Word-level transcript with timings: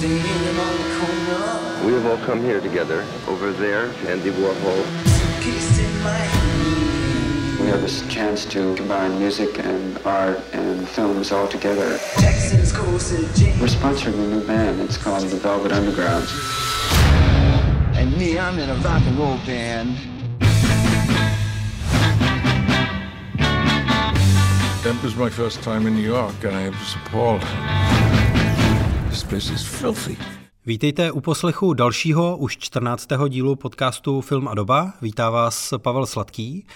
We 0.00 1.92
have 1.92 2.06
all 2.06 2.18
come 2.18 2.40
here 2.40 2.60
together. 2.60 3.04
Over 3.26 3.50
there, 3.50 3.86
Andy 4.06 4.30
Warhol. 4.30 4.84
Peace 5.42 5.80
in 5.80 6.02
my. 6.04 6.20
We 7.60 7.66
have 7.66 7.80
this 7.80 8.06
chance 8.06 8.44
to 8.46 8.76
combine 8.76 9.18
music 9.18 9.58
and 9.58 9.98
art 10.06 10.38
and 10.52 10.88
films 10.88 11.32
all 11.32 11.48
together. 11.48 11.98
Texans 12.14 12.70
goes 12.70 13.08
to 13.10 13.16
James. 13.34 13.60
We're 13.60 13.66
sponsoring 13.66 14.14
a 14.14 14.36
new 14.36 14.46
band. 14.46 14.80
It's 14.82 14.96
called 14.96 15.24
the 15.24 15.36
Velvet 15.36 15.72
Underground. 15.72 16.28
And 17.96 18.16
me, 18.16 18.38
I'm 18.38 18.56
in 18.60 18.70
a 18.70 18.76
rock 18.76 19.02
and 19.04 19.18
roll 19.18 19.38
band. 19.38 19.96
That 24.84 25.00
was 25.02 25.16
my 25.16 25.28
first 25.28 25.60
time 25.62 25.88
in 25.88 25.96
New 25.96 26.02
York, 26.02 26.44
and 26.44 26.54
I 26.54 26.68
was 26.68 26.94
appalled. 27.04 27.97
This 29.08 29.24
place 29.24 29.54
is 29.54 29.62
filthy. 29.62 30.16
Vítejte 30.66 31.12
u 31.12 31.20
poslechu 31.20 31.74
dalšího, 31.74 32.36
už 32.36 32.56
14. 32.56 33.08
dílu 33.28 33.56
podcastu 33.56 34.20
Film 34.20 34.48
a 34.48 34.54
doba. 34.54 34.92
Vítá 35.02 35.30
vás 35.30 35.74
Pavel 35.78 36.06
Sladký 36.06 36.66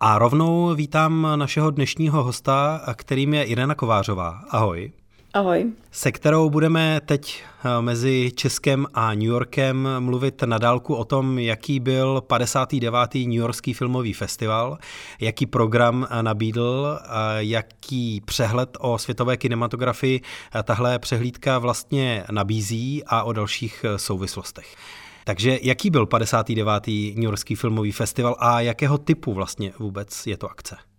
a 0.00 0.18
rovnou 0.18 0.74
vítám 0.74 1.26
našeho 1.36 1.70
dnešního 1.70 2.24
hosta, 2.24 2.80
kterým 2.94 3.34
je 3.34 3.44
Irena 3.44 3.74
Kovářová. 3.74 4.40
Ahoj. 4.50 4.92
Ahoj. 5.34 5.72
Se 5.90 6.12
kterou 6.12 6.50
budeme 6.50 7.00
teď 7.06 7.42
eh, 7.64 7.82
mezi 7.82 8.32
Českem 8.34 8.86
a 8.94 9.14
New 9.14 9.22
Yorkem 9.22 9.88
mluvit 9.98 10.42
na 10.42 10.58
dálku 10.58 10.94
o 10.94 11.04
tom, 11.04 11.38
jaký 11.38 11.80
byl 11.80 12.20
59. 12.20 13.14
New 13.14 13.32
Yorkský 13.32 13.74
filmový 13.74 14.12
festival, 14.12 14.78
jaký 15.20 15.46
program 15.46 16.06
eh, 16.10 16.22
nabídl, 16.22 16.98
jaký 17.38 18.20
přehled 18.20 18.76
o 18.80 18.98
světové 18.98 19.36
kinematografii 19.36 20.20
eh, 20.54 20.62
tahle 20.62 20.98
přehlídka 20.98 21.58
vlastně 21.58 22.24
nabízí 22.30 23.02
a 23.06 23.22
o 23.22 23.32
dalších 23.32 23.84
souvislostech. 23.96 24.76
Takže 25.24 25.58
jaký 25.62 25.90
byl 25.90 26.06
59. 26.06 26.86
New 26.86 27.24
Yorkský 27.24 27.54
filmový 27.54 27.92
festival 27.92 28.36
a 28.38 28.60
jakého 28.60 28.98
typu 28.98 29.34
vlastně 29.34 29.72
vůbec 29.78 30.26
je 30.26 30.36
to 30.36 30.50
akce? 30.50 30.89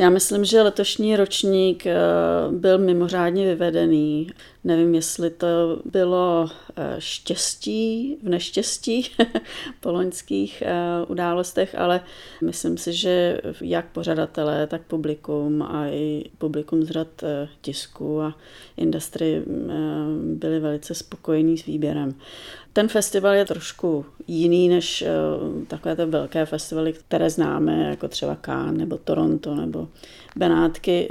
Já 0.00 0.10
myslím, 0.10 0.44
že 0.44 0.62
letošní 0.62 1.16
ročník 1.16 1.86
eh, 1.86 1.94
byl 2.50 2.78
mimořádně 2.78 3.46
vyvedený. 3.46 4.30
Nevím, 4.64 4.94
jestli 4.94 5.30
to 5.30 5.46
bylo 5.84 6.48
eh, 6.76 6.96
štěstí 6.98 8.16
v 8.22 8.28
neštěstí 8.28 9.10
po 9.80 9.92
loňských 9.92 10.62
eh, 10.62 10.74
událostech, 11.08 11.74
ale 11.78 12.00
myslím 12.44 12.78
si, 12.78 12.92
že 12.92 13.40
jak 13.60 13.86
pořadatelé, 13.86 14.66
tak 14.66 14.82
publikum 14.82 15.62
a 15.62 15.86
i 15.86 16.24
publikum 16.38 16.82
z 16.82 16.90
řad 16.90 17.08
tisku 17.60 18.20
a 18.20 18.36
industry 18.76 19.42
byli 20.22 20.60
velice 20.60 20.94
spokojení 20.94 21.58
s 21.58 21.66
výběrem. 21.66 22.14
Ten 22.72 22.88
festival 22.88 23.34
je 23.34 23.44
trošku 23.44 24.06
jiný 24.26 24.68
než 24.68 25.04
takové 25.68 25.96
ty 25.96 26.04
velké 26.04 26.46
festivaly, 26.46 26.92
které 26.92 27.30
známe, 27.30 27.88
jako 27.90 28.08
třeba 28.08 28.36
Cannes 28.44 28.78
nebo 28.78 28.98
Toronto 28.98 29.54
nebo 29.54 29.88
Benátky. 30.36 31.08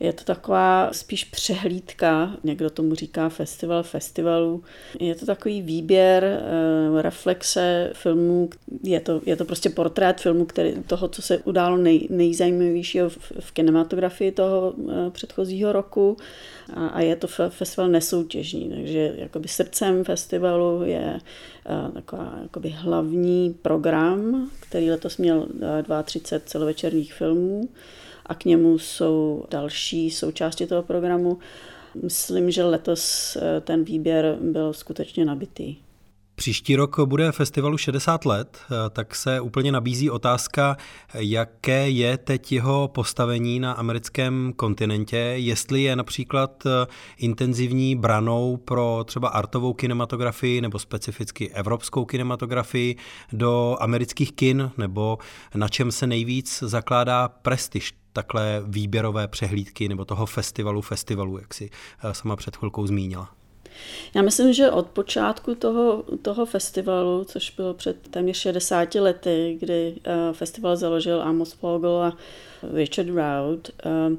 Je 0.00 0.12
to 0.12 0.24
taková 0.24 0.92
spíš 0.92 1.24
přehlídka, 1.24 2.36
někdo 2.44 2.70
tomu 2.70 2.94
říká 2.94 3.28
festival 3.28 3.82
festivalů. 3.82 4.64
Je 5.00 5.14
to 5.14 5.26
takový 5.26 5.62
výběr, 5.62 6.42
uh, 6.90 7.00
reflexe 7.00 7.90
filmů, 7.94 8.50
je 8.82 9.00
to, 9.00 9.20
je 9.26 9.36
to 9.36 9.44
prostě 9.44 9.70
portrét 9.70 10.20
filmu, 10.20 10.44
který, 10.44 10.74
toho, 10.86 11.08
co 11.08 11.22
se 11.22 11.38
událo 11.38 11.76
nej, 11.76 12.08
nejzajímavějšího 12.10 13.10
v, 13.10 13.32
v 13.40 13.52
kinematografii 13.52 14.32
toho 14.32 14.70
uh, 14.70 15.10
předchozího 15.10 15.72
roku. 15.72 16.16
A, 16.74 16.86
a 16.86 17.00
je 17.00 17.16
to 17.16 17.26
festival 17.48 17.88
nesoutěžní, 17.88 18.70
takže 18.70 19.14
jakoby 19.16 19.48
srdcem 19.48 20.04
festivalu 20.04 20.82
je 20.84 21.20
uh, 21.70 21.94
taková 21.94 22.38
jakoby 22.42 22.68
hlavní 22.68 23.54
program, 23.62 24.50
který 24.60 24.90
letos 24.90 25.16
měl 25.16 25.46
32 26.04 26.46
celovečerních 26.46 27.14
filmů 27.14 27.68
a 28.30 28.34
k 28.34 28.44
němu 28.44 28.78
jsou 28.78 29.44
další 29.50 30.10
součásti 30.10 30.66
toho 30.66 30.82
programu. 30.82 31.38
Myslím, 32.02 32.50
že 32.50 32.64
letos 32.64 33.36
eh, 33.36 33.60
ten 33.60 33.84
výběr 33.84 34.38
byl 34.40 34.72
skutečně 34.72 35.24
nabitý. 35.24 35.76
Příští 36.34 36.76
rok 36.76 37.00
bude 37.00 37.32
festivalu 37.32 37.78
60 37.78 38.24
let, 38.24 38.58
eh, 38.64 38.90
tak 38.90 39.14
se 39.14 39.40
úplně 39.40 39.72
nabízí 39.72 40.10
otázka, 40.10 40.76
jaké 41.14 41.90
je 41.90 42.18
teď 42.18 42.52
jeho 42.52 42.88
postavení 42.88 43.60
na 43.60 43.72
americkém 43.72 44.52
kontinentě, 44.56 45.16
jestli 45.16 45.82
je 45.82 45.96
například 45.96 46.66
eh, 46.66 46.86
intenzivní 47.18 47.96
branou 47.96 48.56
pro 48.56 49.04
třeba 49.04 49.28
artovou 49.28 49.72
kinematografii 49.72 50.60
nebo 50.60 50.78
specificky 50.78 51.50
evropskou 51.50 52.04
kinematografii 52.04 52.96
do 53.32 53.76
amerických 53.80 54.32
kin, 54.32 54.70
nebo 54.78 55.18
na 55.54 55.68
čem 55.68 55.92
se 55.92 56.06
nejvíc 56.06 56.62
zakládá 56.66 57.28
prestiž 57.28 57.99
takhle 58.12 58.62
výběrové 58.66 59.28
přehlídky 59.28 59.88
nebo 59.88 60.04
toho 60.04 60.26
festivalu 60.26 60.80
festivalu, 60.80 61.38
jak 61.38 61.54
si 61.54 61.70
eh, 62.04 62.14
sama 62.14 62.36
před 62.36 62.56
chvilkou 62.56 62.86
zmínila. 62.86 63.30
Já 64.14 64.22
myslím, 64.22 64.52
že 64.52 64.70
od 64.70 64.86
počátku 64.86 65.54
toho, 65.54 66.04
toho 66.22 66.46
festivalu, 66.46 67.24
což 67.24 67.50
bylo 67.50 67.74
před 67.74 68.08
téměř 68.08 68.36
60 68.36 68.94
lety, 68.94 69.56
kdy 69.60 69.94
uh, 70.06 70.34
festival 70.34 70.76
založil 70.76 71.22
Amos 71.22 71.52
Fogel 71.52 72.02
a 72.02 72.16
Richard 72.74 73.08
Rout, 73.08 73.70
uh, 73.84 74.16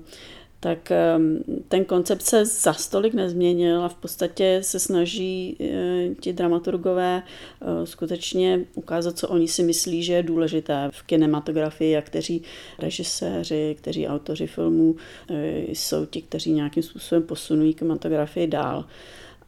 tak 0.63 0.91
ehm, 0.91 1.43
ten 1.67 1.85
koncept 1.85 2.21
se 2.21 2.45
za 2.45 2.73
stolik 2.73 3.13
nezměnil 3.13 3.83
a 3.83 3.89
v 3.89 3.95
podstatě 3.95 4.59
se 4.61 4.79
snaží 4.79 5.57
eh, 5.59 6.15
ti 6.19 6.33
dramaturgové 6.33 7.23
eh, 7.23 7.85
skutečně 7.85 8.65
ukázat, 8.75 9.17
co 9.17 9.27
oni 9.27 9.47
si 9.47 9.63
myslí, 9.63 10.03
že 10.03 10.13
je 10.13 10.23
důležité 10.23 10.89
v 10.91 11.03
kinematografii 11.03 11.97
a 11.97 12.01
kteří 12.01 12.41
režiséři, 12.79 13.75
kteří 13.79 14.07
autoři 14.07 14.47
filmů 14.47 14.95
eh, 15.29 15.61
jsou 15.67 16.05
ti, 16.05 16.21
kteří 16.21 16.51
nějakým 16.51 16.83
způsobem 16.83 17.23
posunují 17.23 17.73
kinematografii 17.73 18.47
dál. 18.47 18.85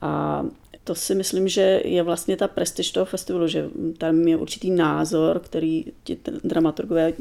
A 0.02 0.46
to 0.84 0.96
si 0.96 1.16
myslím, 1.16 1.48
že 1.48 1.82
je 1.86 2.04
vlastně 2.04 2.38
ta 2.38 2.48
prestiž 2.48 2.92
toho 2.92 3.06
festivalu, 3.06 3.48
že 3.48 3.70
tam 3.98 4.28
je 4.28 4.38
určitý 4.38 4.72
názor, 4.72 5.40
který 5.40 5.86
ti 6.04 6.18
dramaturgové 6.44 7.14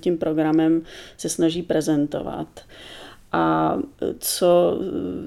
tím 0.00 0.18
programem 0.18 0.82
se 1.16 1.28
snaží 1.28 1.62
prezentovat 1.62 2.60
a 3.32 3.78
co 4.18 4.78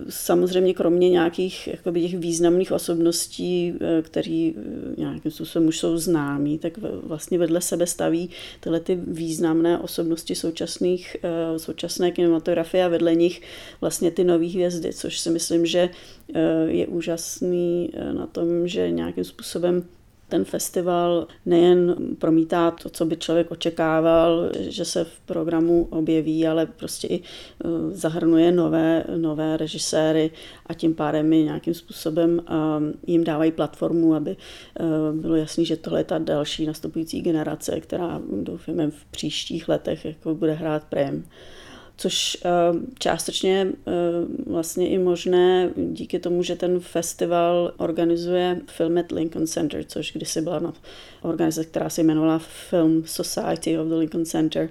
samozřejmě 0.10 0.74
kromě 0.74 1.10
nějakých 1.10 1.68
jakoby 1.68 2.02
těch 2.02 2.18
významných 2.18 2.72
osobností, 2.72 3.74
eh, 3.82 4.02
kteří 4.02 4.56
eh, 4.58 5.02
nějakým 5.02 5.32
způsobem 5.32 5.68
už 5.68 5.80
jsou 5.80 5.98
známí, 5.98 6.60
tak 6.60 6.74
vlastně 7.04 7.38
vedle 7.38 7.62
sebe 7.62 7.88
staví 7.88 8.30
tyhle 8.60 8.80
ty 8.80 8.96
významné 8.96 9.80
osobnosti 9.80 10.36
současných, 10.36 11.18
eh, 11.24 11.60
současné 11.60 12.12
kinematografie 12.12 12.86
a 12.86 12.88
vedle 12.88 13.16
nich 13.16 13.42
vlastně 13.82 14.12
ty 14.12 14.24
nové 14.24 14.48
hvězdy, 14.48 14.94
což 14.94 15.20
si 15.20 15.30
myslím, 15.30 15.66
že 15.66 15.90
je 16.66 16.88
úžasný 16.88 17.92
na 18.12 18.28
tom, 18.28 18.68
že 18.68 18.92
nějakým 18.92 19.24
způsobem 19.24 19.84
ten 20.30 20.46
festival 20.46 21.28
nejen 21.46 21.96
promítá 22.20 22.72
to, 22.72 22.90
co 22.90 23.06
by 23.06 23.18
člověk 23.18 23.52
očekával, 23.52 24.50
že 24.60 24.86
se 24.86 25.04
v 25.04 25.20
programu 25.26 25.88
objeví, 25.92 26.48
ale 26.48 26.66
prostě 26.66 27.08
i 27.08 27.22
eh, 27.22 27.68
zahrnuje 27.90 28.52
nové, 28.52 29.04
nové 29.18 29.58
režiséry 29.58 30.32
a 30.66 30.74
tím 30.74 30.94
pádem 30.94 31.30
mi 31.30 31.44
nějakým 31.44 31.74
způsobem 31.74 32.42
eh, 32.48 32.52
jim 33.08 33.24
dávají 33.24 33.52
platformu, 33.52 34.16
aby 34.16 34.32
eh, 34.80 34.84
bylo 35.14 35.36
jasný, 35.36 35.66
že 35.66 35.78
tohle 35.78 36.00
je 36.00 36.04
ta 36.04 36.18
další 36.18 36.66
nastupující 36.66 37.22
generace, 37.22 37.80
která 37.80 38.22
doufáme 38.42 38.92
v 38.92 39.06
příštích 39.12 39.70
letech 39.70 40.06
jako 40.06 40.36
bude 40.36 40.54
hrát 40.54 40.84
prém 40.84 41.24
což 41.98 42.38
eh, 42.46 42.50
částečně 43.00 43.68
eh, 43.88 43.92
vlastně 44.46 44.90
i 44.90 44.98
možné 44.98 45.70
díky 45.76 46.20
tomu, 46.20 46.44
že 46.44 46.56
ten 46.56 46.80
festival 46.80 47.74
organizuje 47.78 48.62
Film 48.68 48.98
at 48.98 49.12
Lincoln 49.12 49.48
Center, 49.48 49.84
což 49.88 50.14
kdysi 50.14 50.42
byla 50.42 50.60
na 50.60 50.74
organizace, 51.22 51.68
která 51.68 51.90
se 51.90 52.02
jmenovala 52.02 52.40
Film 52.70 53.04
Society 53.06 53.80
of 53.80 53.88
the 53.88 53.96
Lincoln 53.96 54.26
Center, 54.26 54.70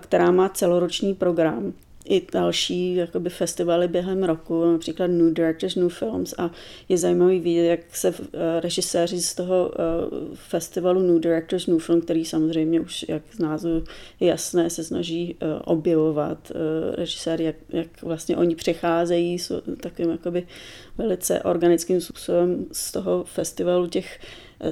která 0.00 0.30
má 0.30 0.48
celoroční 0.48 1.14
program 1.14 1.72
i 2.08 2.26
další 2.32 2.94
jakoby, 2.94 3.30
festivaly 3.30 3.88
během 3.88 4.24
roku, 4.24 4.72
například 4.72 5.06
New 5.06 5.32
Directors, 5.32 5.76
New 5.76 5.88
Films. 5.88 6.34
A 6.38 6.50
je 6.88 6.98
zajímavý 6.98 7.40
vidět, 7.40 7.66
jak 7.66 7.96
se 7.96 8.10
uh, 8.10 8.16
režiséři 8.60 9.20
z 9.20 9.34
toho 9.34 9.68
uh, 9.68 10.34
festivalu 10.34 11.00
New 11.00 11.20
Directors, 11.20 11.66
New 11.66 11.78
Film, 11.78 12.00
který 12.00 12.24
samozřejmě 12.24 12.80
už, 12.80 13.04
jak 13.08 13.22
z 13.32 13.38
názvu 13.38 13.84
je 14.20 14.28
jasné, 14.28 14.70
se 14.70 14.84
snaží 14.84 15.34
uh, 15.42 15.48
objevovat 15.64 16.52
režiséry, 16.94 17.44
jak, 17.44 17.56
jak 17.68 18.02
vlastně 18.02 18.36
oni 18.36 18.54
přecházejí 18.54 19.38
s 19.38 19.62
takovým 19.80 20.10
jakoby 20.10 20.46
velice 20.98 21.42
organickým 21.42 22.00
způsobem 22.00 22.66
z 22.72 22.92
toho 22.92 23.24
festivalu 23.24 23.86
těch 23.86 24.20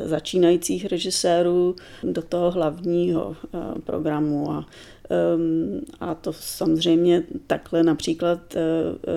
začínajících 0.04 0.86
režisérů 0.86 1.76
do 2.02 2.22
toho 2.22 2.50
hlavního 2.50 3.36
programu. 3.84 4.50
A 4.50 4.66
a 6.00 6.14
to 6.14 6.32
samozřejmě 6.32 7.22
takhle 7.46 7.82
například 7.82 8.54
uh, 8.54 8.60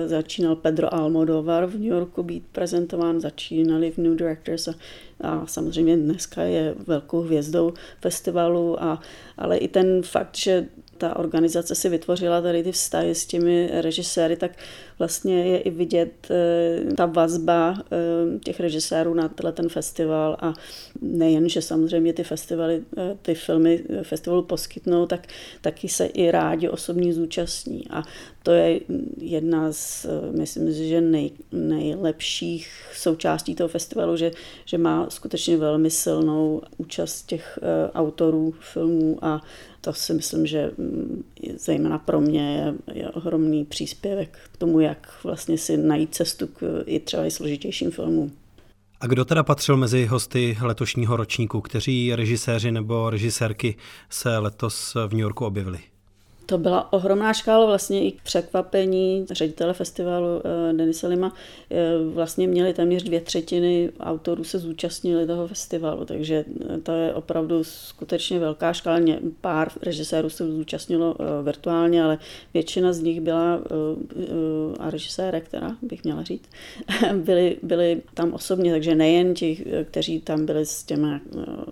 začínal 0.08 0.56
Pedro 0.56 0.94
Almodovar 0.94 1.66
v 1.66 1.74
New 1.74 1.92
Yorku 1.92 2.22
být 2.22 2.44
prezentován, 2.52 3.20
začínali 3.20 3.90
v 3.90 3.98
New 3.98 4.16
Directors 4.16 4.68
a, 4.68 4.74
a 5.20 5.46
samozřejmě 5.46 5.96
dneska 5.96 6.42
je 6.42 6.74
velkou 6.86 7.20
hvězdou 7.20 7.72
festivalu, 8.00 8.82
a, 8.82 9.00
ale 9.38 9.56
i 9.56 9.68
ten 9.68 10.02
fakt, 10.02 10.36
že 10.36 10.66
ta 11.04 11.16
organizace 11.16 11.74
si 11.74 11.88
vytvořila 11.88 12.40
tady 12.40 12.62
ty 12.62 12.72
vztahy 12.72 13.14
s 13.14 13.26
těmi 13.26 13.70
režiséry, 13.72 14.36
tak 14.36 14.50
vlastně 14.98 15.44
je 15.44 15.58
i 15.58 15.70
vidět 15.70 16.12
eh, 16.30 16.94
ta 16.94 17.06
vazba 17.06 17.76
eh, 17.78 18.38
těch 18.38 18.60
režisérů 18.60 19.14
na 19.14 19.28
tenhle 19.28 19.52
ten 19.52 19.68
festival 19.68 20.36
a 20.40 20.54
nejen, 21.00 21.48
že 21.48 21.62
samozřejmě 21.62 22.12
ty 22.12 22.24
festivaly, 22.24 22.82
eh, 22.96 23.16
ty 23.22 23.34
filmy 23.34 23.84
festivalu 24.02 24.42
poskytnou, 24.42 25.06
tak 25.06 25.26
taky 25.60 25.88
se 25.88 26.06
i 26.06 26.30
rádi 26.30 26.68
osobní 26.68 27.12
zúčastní. 27.12 27.84
A 27.90 28.02
to 28.44 28.52
je 28.52 28.80
jedna 29.18 29.72
z, 29.72 30.06
myslím 30.38 30.72
si, 30.72 30.88
že 30.88 31.00
nej, 31.00 31.30
nejlepších 31.52 32.68
součástí 32.94 33.54
toho 33.54 33.68
festivalu, 33.68 34.16
že, 34.16 34.30
že 34.64 34.78
má 34.78 35.10
skutečně 35.10 35.56
velmi 35.56 35.90
silnou 35.90 36.62
účast 36.76 37.22
těch 37.22 37.58
autorů 37.94 38.54
filmů 38.60 39.18
a 39.22 39.42
to 39.80 39.92
si 39.92 40.14
myslím, 40.14 40.46
že 40.46 40.70
mm, 40.78 41.24
zejména 41.58 41.98
pro 41.98 42.20
mě 42.20 42.56
je, 42.56 42.74
je 42.94 43.10
ohromný 43.10 43.64
příspěvek 43.64 44.38
k 44.52 44.56
tomu, 44.56 44.80
jak 44.80 45.12
vlastně 45.24 45.58
si 45.58 45.76
najít 45.76 46.14
cestu 46.14 46.46
k 46.46 46.82
i 46.86 47.00
třeba 47.00 47.26
i 47.26 47.30
složitějším 47.30 47.90
filmům. 47.90 48.32
A 49.00 49.06
kdo 49.06 49.24
teda 49.24 49.42
patřil 49.42 49.76
mezi 49.76 50.06
hosty 50.06 50.56
letošního 50.60 51.16
ročníku? 51.16 51.60
Kteří 51.60 52.14
režiséři 52.14 52.72
nebo 52.72 53.10
režisérky 53.10 53.76
se 54.10 54.38
letos 54.38 54.94
v 54.94 55.10
New 55.12 55.20
Yorku 55.20 55.46
objevili? 55.46 55.78
To 56.46 56.58
byla 56.58 56.92
ohromná 56.92 57.32
škála 57.32 57.66
vlastně 57.66 58.04
i 58.04 58.12
k 58.12 58.22
překvapení 58.22 59.26
ředitele 59.30 59.74
festivalu 59.74 60.26
eh, 60.44 60.72
Denise 60.72 61.06
Lima. 61.06 61.32
Eh, 61.70 61.76
vlastně 62.14 62.46
měli 62.46 62.74
téměř 62.74 63.02
dvě 63.02 63.20
třetiny 63.20 63.90
autorů 64.00 64.44
se 64.44 64.58
zúčastnili 64.58 65.26
toho 65.26 65.48
festivalu, 65.48 66.04
takže 66.04 66.44
eh, 66.74 66.78
to 66.78 66.92
je 66.92 67.14
opravdu 67.14 67.64
skutečně 67.64 68.38
velká 68.38 68.72
škála. 68.72 69.00
Pár 69.40 69.72
režisérů 69.82 70.30
se 70.30 70.46
zúčastnilo 70.46 71.16
virtuálně, 71.42 72.04
ale 72.04 72.18
většina 72.54 72.92
z 72.92 73.00
nich 73.00 73.20
byla, 73.20 73.60
a 74.78 74.90
režiséra, 74.90 75.40
která 75.40 75.76
bych 75.82 76.04
měla 76.04 76.22
říct, 76.22 76.48
byli, 77.14 77.56
byli 77.62 78.02
tam 78.14 78.32
osobně, 78.32 78.72
takže 78.72 78.94
nejen 78.94 79.34
ti, 79.34 79.64
kteří 79.84 80.20
tam 80.20 80.46
byli 80.46 80.66
s 80.66 80.82
těma 80.82 81.20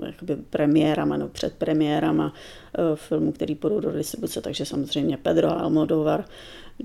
jakoby 0.06 0.36
premiérama 0.50 1.16
nebo 1.16 1.28
před 1.28 1.52
premiérama, 1.52 2.32
Eh, 2.78 2.96
filmů, 2.96 3.32
který 3.32 3.54
půjdou 3.54 3.80
do 3.80 3.92
distribuce, 3.92 4.40
takže 4.40 4.61
samozřejmě 4.66 5.16
Pedro 5.16 5.58
Almodovar, 5.58 6.24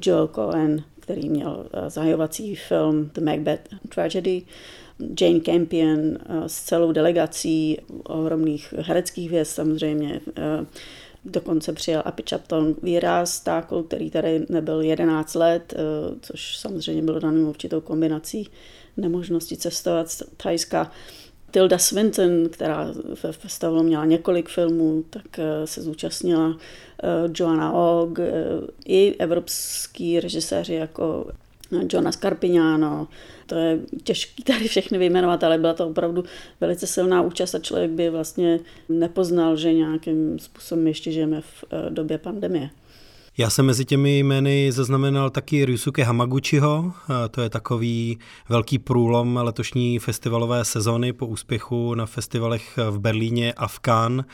Joel 0.05 0.27
Cohen, 0.27 0.83
který 0.99 1.29
měl 1.29 1.65
eh, 1.73 1.89
zahajovací 1.89 2.55
film 2.55 3.09
The 3.13 3.21
Macbeth 3.21 3.75
Tragedy, 3.95 4.41
Jane 5.21 5.39
Campion 5.39 5.99
eh, 5.99 6.49
s 6.49 6.61
celou 6.61 6.91
delegací 6.91 7.77
ohromných 8.03 8.73
hereckých 8.77 9.29
věc 9.29 9.49
samozřejmě, 9.49 10.21
dokonce 11.25 11.73
přijel 11.73 12.01
Api 12.05 12.23
Chapton 12.29 12.75
výraz 12.83 13.39
Tákl, 13.39 13.83
který 13.83 14.09
tady 14.11 14.45
nebyl 14.49 14.81
11 14.81 15.35
let, 15.35 15.73
což 16.21 16.57
samozřejmě 16.57 17.01
bylo 17.01 17.19
daným 17.19 17.47
určitou 17.47 17.81
kombinací 17.81 18.49
nemožnosti 18.97 19.57
cestovat 19.57 20.09
z 20.09 20.23
Thajska 20.37 20.91
Tilda 21.57 21.77
Swinton, 21.77 22.49
která 22.49 22.93
ve 23.23 23.31
festivalu 23.31 23.83
měla 23.83 24.05
několik 24.05 24.49
filmů, 24.49 25.03
tak 25.09 25.39
eh, 25.39 25.67
se 25.67 25.81
zúčastnila 25.81 26.57
eh, 27.03 27.07
Joanna 27.35 27.73
Og, 27.73 28.19
eh, 28.19 28.33
i 28.85 29.15
evropský 29.19 30.19
režiséři 30.19 30.73
jako 30.73 31.31
Johna 31.93 32.11
Scarpignano. 32.11 33.07
To 33.45 33.55
je 33.55 33.79
těžké 34.03 34.43
tady 34.43 34.67
všechny 34.67 34.97
vyjmenovat, 34.97 35.43
ale 35.43 35.57
byla 35.57 35.73
to 35.73 35.87
opravdu 35.87 36.23
velice 36.61 36.87
silná 36.87 37.21
účast 37.21 37.55
a 37.55 37.59
člověk 37.59 37.91
by 37.91 38.09
vlastně 38.09 38.59
nepoznal, 38.89 39.55
že 39.57 39.73
nějakým 39.73 40.39
způsobem 40.39 40.87
ještě 40.87 41.11
žijeme 41.11 41.41
v 41.41 41.63
době 41.89 42.17
pandemie. 42.17 42.69
Já 43.39 43.49
jsem 43.49 43.65
mezi 43.65 43.85
těmi 43.85 44.19
jmény 44.19 44.71
zaznamenal 44.71 45.29
taky 45.29 45.65
Ryusuke 45.65 46.03
Hamaguchiho, 46.03 46.93
to 47.31 47.41
je 47.41 47.49
takový 47.49 48.17
velký 48.49 48.79
průlom 48.79 49.37
letošní 49.37 49.99
festivalové 49.99 50.65
sezony 50.65 51.13
po 51.13 51.27
úspěchu 51.27 51.95
na 51.95 52.05
festivalech 52.05 52.79
v 52.89 52.99
Berlíně 52.99 53.53
a 53.53 53.67
v 53.67 53.79
Cannes, 53.79 54.25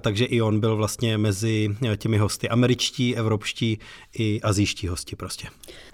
takže 0.00 0.24
i 0.24 0.42
on 0.42 0.60
byl 0.60 0.76
vlastně 0.76 1.18
mezi 1.18 1.76
těmi 1.96 2.18
hosty 2.18 2.48
američtí, 2.48 3.16
evropští 3.16 3.78
i 4.18 4.40
azijští 4.40 4.88
hosti 4.88 5.16
prostě. 5.16 5.48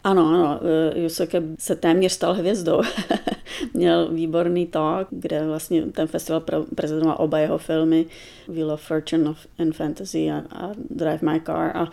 Ano, 0.05 0.27
ano, 0.29 0.61
Ryusuke 0.93 1.43
se 1.59 1.77
téměř 1.77 2.13
stal 2.13 2.35
hvězdou. 2.35 2.83
Měl 3.75 4.09
výborný 4.13 4.67
talk, 4.67 5.09
kde 5.11 5.47
vlastně 5.47 5.83
ten 5.83 6.07
festival 6.07 6.43
prezentoval 6.75 7.17
oba 7.19 7.39
jeho 7.39 7.59
filmy 7.59 8.07
Wheel 8.49 8.71
of 8.71 8.83
Fortune 8.83 9.35
and 9.59 9.77
Fantasy 9.77 10.31
a, 10.31 10.37
a 10.39 10.71
Drive 10.91 11.19
My 11.23 11.41
Car 11.41 11.77
a 11.77 11.89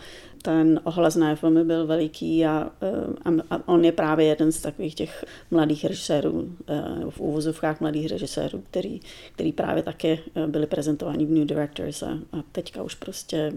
ten 0.45 0.79
ohlas 0.83 1.15
na 1.15 1.35
filmy 1.35 1.63
byl 1.63 1.87
veliký 1.87 2.45
a, 2.45 2.69
eh, 2.81 3.41
a 3.49 3.67
on 3.67 3.85
je 3.85 3.91
právě 3.91 4.25
jeden 4.25 4.51
z 4.51 4.61
takových 4.61 4.95
těch 4.95 5.25
mladých 5.51 5.85
režisérů, 5.85 6.49
eh, 6.67 6.83
v 7.09 7.19
úvozovkách 7.19 7.81
mladých 7.81 8.11
režisérů, 8.11 8.63
který, 8.69 8.99
který 9.33 9.51
právě 9.51 9.83
také 9.83 10.17
eh, 10.35 10.47
byli 10.47 10.67
prezentováni 10.67 11.25
v 11.25 11.31
New 11.31 11.45
Directors 11.45 12.03
a, 12.03 12.09
a 12.09 12.43
teďka 12.51 12.83
už 12.83 12.95
prostě 12.95 13.53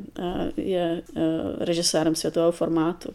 je 0.57 1.03
režisérem 1.59 2.15
světového 2.15 2.53
formátu. 2.53 3.09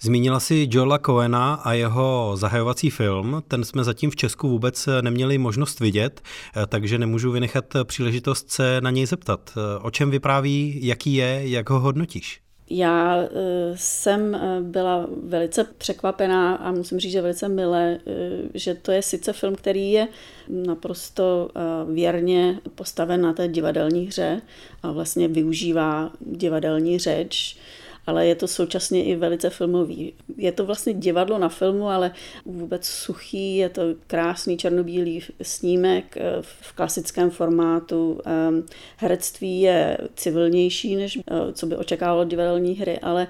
Zmínila 0.00 0.40
si 0.40 0.68
Joela 0.70 0.98
Coena 0.98 1.54
a 1.54 1.72
jeho 1.72 2.32
zahajovací 2.36 2.90
film. 2.90 3.42
Ten 3.48 3.64
jsme 3.64 3.84
zatím 3.84 4.10
v 4.10 4.16
Česku 4.16 4.48
vůbec 4.48 4.88
neměli 5.00 5.38
možnost 5.38 5.80
vidět, 5.80 6.20
takže 6.68 6.98
nemůžu 6.98 7.30
vynechat 7.30 7.64
příležitost 7.84 8.50
se 8.50 8.80
na 8.80 8.90
něj 8.90 9.06
zeptat. 9.06 9.58
O 9.82 9.90
čem 9.90 10.10
vypráví, 10.10 10.78
jaký 10.82 11.14
je, 11.14 11.40
jak 11.48 11.70
ho 11.70 11.80
hodnotíš? 11.80 12.45
Já 12.70 13.22
eh, 13.22 13.28
jsem 13.74 14.34
eh, 14.34 14.60
byla 14.60 15.06
velice 15.22 15.64
překvapená 15.64 16.54
a 16.54 16.72
musím 16.72 17.00
říct, 17.00 17.12
že 17.12 17.22
velice 17.22 17.48
milé, 17.48 17.98
eh, 18.06 18.12
že 18.54 18.74
to 18.74 18.92
je 18.92 19.02
sice 19.02 19.32
film, 19.32 19.54
který 19.54 19.92
je 19.92 20.08
naprosto 20.48 21.50
věrně 21.92 22.60
postaven 22.74 23.20
na 23.20 23.32
té 23.32 23.48
divadelní 23.48 24.06
hře 24.06 24.40
a 24.82 24.92
vlastně 24.92 25.28
využívá 25.28 26.10
divadelní 26.20 26.98
řeč, 26.98 27.58
ale 28.06 28.26
je 28.26 28.34
to 28.34 28.48
současně 28.48 29.04
i 29.04 29.16
velice 29.16 29.50
filmový. 29.50 30.14
Je 30.36 30.52
to 30.52 30.66
vlastně 30.66 30.94
divadlo 30.94 31.38
na 31.38 31.48
filmu, 31.48 31.88
ale 31.88 32.12
vůbec 32.44 32.86
suchý, 32.86 33.56
je 33.56 33.68
to 33.68 33.82
krásný 34.06 34.56
černobílý 34.56 35.22
snímek 35.42 36.16
eh, 36.16 36.22
v 36.40 36.72
klasickém 36.72 37.30
formátu. 37.30 38.20
Ehm, 38.24 38.66
herectví 38.96 39.60
je 39.60 39.98
civilnější, 40.14 40.96
než 40.96 41.18
eh, 41.18 41.52
co 41.52 41.66
by 41.66 41.76
očekávalo 41.76 42.24
divadelní 42.24 42.74
hry, 42.74 42.98
ale 42.98 43.26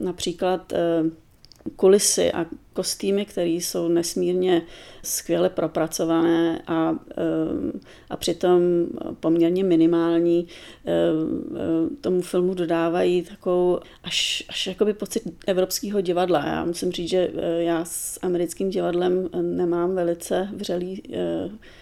například 0.00 0.72
eh, 0.72 0.78
kulisy 1.76 2.32
a 2.32 2.46
kostýmy, 2.72 3.24
které 3.24 3.48
jsou 3.48 3.88
nesmírně 3.88 4.62
skvěle 5.02 5.50
propracované 5.50 6.62
a, 6.66 6.94
eh, 7.16 7.78
a 8.10 8.16
přitom 8.16 8.60
poměrně 9.20 9.64
minimální, 9.64 10.46
eh, 10.86 10.90
eh, 10.90 11.96
tomu 12.00 12.22
filmu 12.22 12.54
dodávají 12.54 13.22
takovou 13.22 13.80
až, 14.04 14.44
až 14.48 14.66
jakoby 14.66 14.94
pocit 14.94 15.22
evropského 15.46 16.00
divadla. 16.00 16.46
Já 16.46 16.64
musím 16.64 16.92
říct, 16.92 17.08
že 17.08 17.30
já 17.58 17.84
s 17.84 18.18
americkým 18.22 18.70
divadlem 18.70 19.28
nemám 19.42 19.94
velice 19.94 20.48
vřelý 20.56 21.02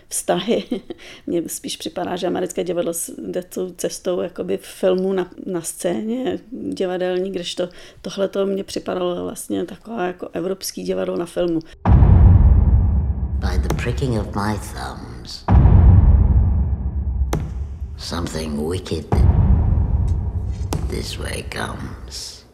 vztahy. 0.08 0.64
Mně 1.26 1.42
spíš 1.46 1.76
připadá, 1.76 2.16
že 2.16 2.26
americké 2.26 2.64
divadlo 2.64 2.92
jde 3.18 3.42
tou 3.42 3.70
cestou 3.70 4.20
jakoby 4.20 4.58
filmu 4.62 5.12
na, 5.12 5.30
na 5.46 5.60
scéně 5.60 6.38
divadelní, 6.52 7.30
kdežto 7.30 7.68
tohle 8.02 8.28
to 8.28 8.46
mě 8.46 8.64
připadalo 8.64 9.24
vlastně 9.24 9.64
taková 9.64 10.06
jako 10.06 10.28
evropský 10.32 10.82
divadlo 10.82 11.16
na 11.16 11.26
filmu. 11.26 11.60
By 13.38 13.58
the 13.58 13.74
pricking 13.82 14.18
of 14.20 14.26
my 14.34 14.58
thumbs, 14.58 15.44
something 17.96 18.70
wicked 18.70 19.06
this 20.88 21.18
way 21.18 21.44
comes. 21.52 22.45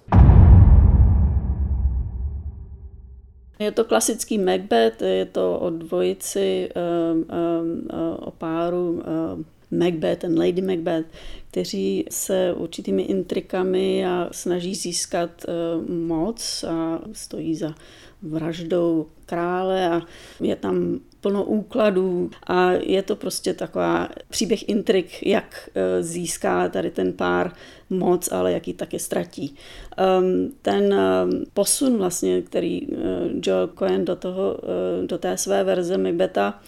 Je 3.59 3.73
to 3.73 3.85
klasický 3.85 4.39
Macbeth, 4.39 5.03
je 5.03 5.27
to 5.27 5.59
o 5.59 5.71
dvojici, 5.71 6.69
um, 6.75 7.25
um, 7.61 7.89
o 8.19 8.31
páru 8.31 8.91
um, 8.91 9.45
Macbeth 9.71 10.25
and 10.25 10.39
Lady 10.39 10.63
Macbeth, 10.63 11.07
kteří 11.51 12.05
se 12.11 12.53
určitými 12.53 13.03
intrikami 13.03 14.07
a 14.07 14.29
snaží 14.33 14.75
získat 14.75 15.47
moc 15.89 16.65
a 16.69 17.01
stojí 17.13 17.55
za 17.55 17.75
vraždou 18.23 19.07
krále 19.27 19.89
a 19.89 20.03
je 20.41 20.57
tam 20.57 21.01
plno 21.21 21.45
úkladů 21.45 22.31
a 22.47 22.71
je 22.73 23.03
to 23.03 23.17
prostě 23.17 23.55
taková 23.55 24.09
příběh 24.29 24.69
intrik, 24.69 25.27
jak 25.27 25.71
eh, 25.75 26.03
získá 26.03 26.69
tady 26.69 26.91
ten 26.91 27.13
pár 27.13 27.53
moc, 27.91 28.33
ale 28.33 28.53
jak 28.53 28.69
ji 28.69 28.75
taky 28.75 28.99
ztratí. 28.99 29.55
Ehm, 29.97 30.53
ten 30.63 30.93
ehm, 30.93 31.45
posun 31.55 31.99
vlastně, 31.99 32.43
který 32.43 32.81
eh, 32.83 32.97
Joel 33.43 33.69
Cohen 33.69 34.05
do, 34.05 34.17
toho, 34.17 34.59
do 35.07 35.19
té 35.19 35.37
své 35.37 35.65
verze 35.65 35.99
Macbeta 35.99 36.61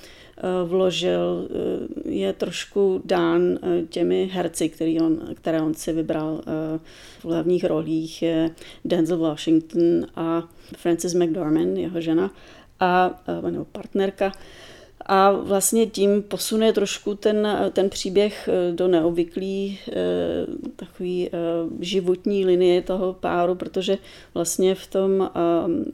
vložil, 0.64 1.49
je 2.05 2.33
trošku 2.33 3.03
dán 3.05 3.59
těmi 3.88 4.31
herci, 4.33 4.69
který 4.69 5.00
on, 5.00 5.21
které 5.35 5.62
on 5.62 5.75
si 5.75 5.93
vybral 5.93 6.41
v 7.19 7.25
hlavních 7.25 7.64
rolích, 7.64 8.23
je 8.23 8.50
Denzel 8.85 9.19
Washington 9.19 10.07
a 10.17 10.49
Frances 10.76 11.14
McDormand, 11.14 11.79
jeho 11.79 12.00
žena 12.00 12.31
a, 12.81 13.23
nebo 13.50 13.64
partnerka. 13.64 14.33
A 15.06 15.32
vlastně 15.32 15.87
tím 15.87 16.23
posune 16.23 16.73
trošku 16.73 17.14
ten, 17.14 17.49
ten 17.73 17.90
příběh 17.90 18.49
eh, 18.49 18.73
do 18.73 18.88
neobvyklý 18.88 19.78
eh, 19.88 19.92
takový 20.76 21.28
eh, 21.28 21.30
životní 21.80 22.46
linie 22.46 22.82
toho 22.82 23.12
páru, 23.12 23.54
protože 23.54 23.99
vlastně 24.34 24.75
v, 24.75 24.87
tom, 24.87 25.30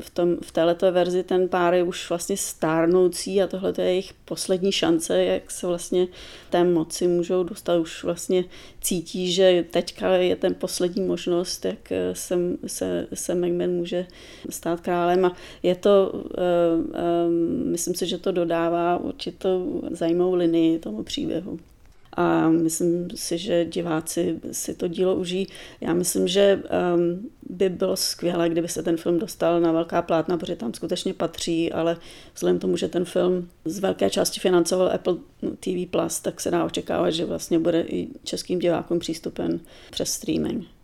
v, 0.01 0.11
tom, 0.11 0.37
v 0.43 0.53
této 0.53 0.93
verzi 0.93 1.23
ten 1.23 1.49
pár 1.49 1.75
je 1.75 1.83
už 1.83 2.09
vlastně 2.09 2.37
stárnoucí 2.37 3.43
a 3.43 3.47
tohle 3.47 3.73
je 3.79 3.85
jejich 3.85 4.13
poslední 4.25 4.73
šance, 4.73 5.25
jak 5.25 5.51
se 5.51 5.67
vlastně 5.67 6.07
té 6.51 6.65
moci 6.65 7.09
můžou 7.09 7.43
dostat. 7.43 7.79
Už 7.79 8.05
vlastně 8.05 8.45
cítí, 8.81 9.33
že 9.33 9.65
teďka 9.71 10.09
je 10.09 10.37
ten 10.37 10.55
poslední 10.55 11.03
možnost, 11.03 11.65
jak 11.65 11.93
se, 12.13 12.37
se, 12.67 13.07
se 13.15 13.35
Megman 13.35 13.71
může 13.71 14.07
stát 14.51 14.81
králem 14.81 15.25
a 15.25 15.37
je 15.63 15.75
to, 15.75 16.13
myslím 17.65 17.95
si, 17.95 18.07
že 18.07 18.19
to 18.19 18.33
dodává 18.33 19.00
určitou 19.01 19.83
zajímavou 19.91 20.35
linii 20.35 20.79
tomu 20.79 21.03
příběhu. 21.03 21.59
A 22.13 22.49
myslím 22.49 23.11
si, 23.15 23.39
že 23.39 23.65
diváci 23.65 24.41
si 24.53 24.75
to 24.75 24.89
dílo 24.89 25.15
užijí. 25.15 25.47
Já 25.81 25.95
myslím, 25.95 26.29
že 26.29 26.63
um, 26.95 27.31
by 27.49 27.69
bylo 27.69 27.97
skvělé, 27.97 28.49
kdyby 28.49 28.69
se 28.69 28.83
ten 28.83 28.97
film 28.97 29.19
dostal 29.19 29.61
na 29.61 29.73
velká 29.73 30.03
plátna, 30.03 30.39
protože 30.39 30.57
tam 30.57 30.75
skutečně 30.75 31.15
patří, 31.15 31.73
ale 31.73 31.97
vzhledem 32.35 32.59
tomu, 32.59 32.77
že 32.77 32.89
ten 32.89 33.05
film 33.05 33.49
z 33.65 33.79
velké 33.79 34.11
části 34.11 34.41
financoval 34.41 34.93
Apple 34.95 35.17
TV+, 35.61 35.87
tak 36.23 36.41
se 36.41 36.51
dá 36.51 36.65
očekávat, 36.65 37.11
že 37.11 37.25
vlastně 37.25 37.59
bude 37.59 37.81
i 37.81 38.09
českým 38.25 38.59
divákům 38.59 38.99
přístupen 38.99 39.61
přes 39.91 40.13
streaming. 40.13 40.80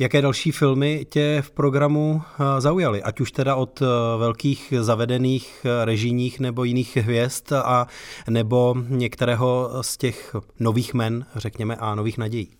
Jaké 0.00 0.22
další 0.22 0.52
filmy 0.52 1.06
tě 1.10 1.42
v 1.42 1.50
programu 1.50 2.22
eh, 2.22 2.60
zaujaly? 2.60 3.02
Ať 3.02 3.20
už 3.20 3.32
teda 3.32 3.56
od 3.56 3.82
eh, 3.82 3.86
velkých 4.18 4.74
zavedených 4.80 5.66
eh, 5.66 5.84
režijních 5.84 6.40
nebo 6.40 6.64
jiných 6.64 6.96
hvězd 6.96 7.52
a 7.52 7.86
nebo 8.30 8.74
některého 8.88 9.70
z 9.80 9.96
těch 9.96 10.36
nových 10.60 10.94
men, 10.94 11.26
řekněme, 11.34 11.76
a 11.76 11.94
nových 11.94 12.18
nadějí? 12.18 12.50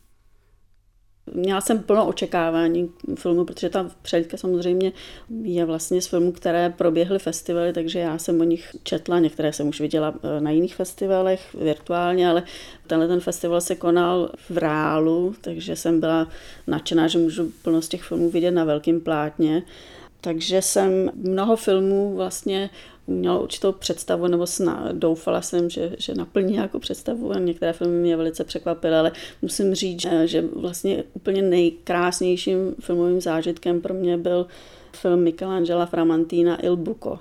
Měla 1.35 1.61
jsem 1.61 1.83
plno 1.83 2.07
očekávání 2.07 2.91
filmu, 3.15 3.45
protože 3.45 3.69
ta 3.69 3.91
přehlídka 4.03 4.37
samozřejmě 4.37 4.93
je 5.43 5.65
vlastně 5.65 6.03
z 6.03 6.07
filmů, 6.07 6.33
které 6.33 6.71
proběhly 6.71 7.19
festivaly, 7.19 7.73
takže 7.73 7.99
já 7.99 8.19
jsem 8.19 8.41
o 8.41 8.45
nich 8.45 8.77
četla, 8.83 9.19
některé 9.19 9.53
jsem 9.53 9.69
už 9.69 9.81
viděla 9.81 10.15
eh, 10.23 10.41
na 10.41 10.51
jiných 10.51 10.75
festivalech 10.75 11.55
virtuálně, 11.55 12.29
ale 12.29 12.43
tenhle 12.87 13.09
ten 13.09 13.21
festival 13.21 13.61
se 13.61 13.75
konal 13.75 14.31
v 14.51 14.59
reálu, 14.59 15.35
takže 15.41 15.77
jsem 15.77 16.01
byla 16.01 16.29
nadšená, 16.67 17.09
že 17.09 17.19
můžu 17.19 17.53
plno 17.63 17.83
z 17.83 17.89
těch 17.89 18.03
filmů 18.03 18.31
vidět 18.31 18.51
na 18.51 18.65
velkém 18.65 19.01
plátně. 19.01 19.63
Takže 20.21 20.63
jsem 20.63 21.11
mnoho 21.15 21.57
filmů 21.57 22.17
vlastně 22.17 22.71
měla 23.09 23.38
určitou 23.38 23.73
představu, 23.73 24.27
nebo 24.27 24.47
sna, 24.47 24.88
doufala 24.93 25.43
jsem, 25.43 25.71
že, 25.71 25.97
že 25.99 26.15
naplní 26.15 26.53
nějakou 26.53 26.79
představu 26.79 27.33
a 27.33 27.38
některé 27.38 27.73
filmy 27.73 27.99
mě 27.99 28.17
velice 28.17 28.45
překvapily, 28.45 28.95
ale 28.95 29.12
musím 29.43 29.75
říct, 29.75 30.07
že, 30.25 30.45
vlastně 30.57 31.05
úplně 31.12 31.43
nejkrásnějším 31.43 32.75
filmovým 32.81 33.21
zážitkem 33.21 33.81
pro 33.81 33.95
mě 33.95 34.17
byl 34.17 34.47
film 34.93 35.23
Michelangela 35.23 35.87
Framantina 35.87 36.65
Il 36.65 36.77
Buco, 36.77 37.19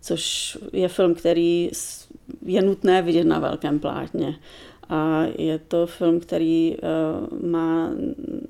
což 0.00 0.58
je 0.72 0.88
film, 0.88 1.14
který 1.14 1.70
je 2.46 2.62
nutné 2.62 3.02
vidět 3.02 3.24
na 3.24 3.38
velkém 3.38 3.78
plátně. 3.78 4.36
A 4.88 5.22
je 5.38 5.58
to 5.58 5.86
film, 5.86 6.20
který 6.20 6.76
uh, 6.76 7.48
má 7.50 7.90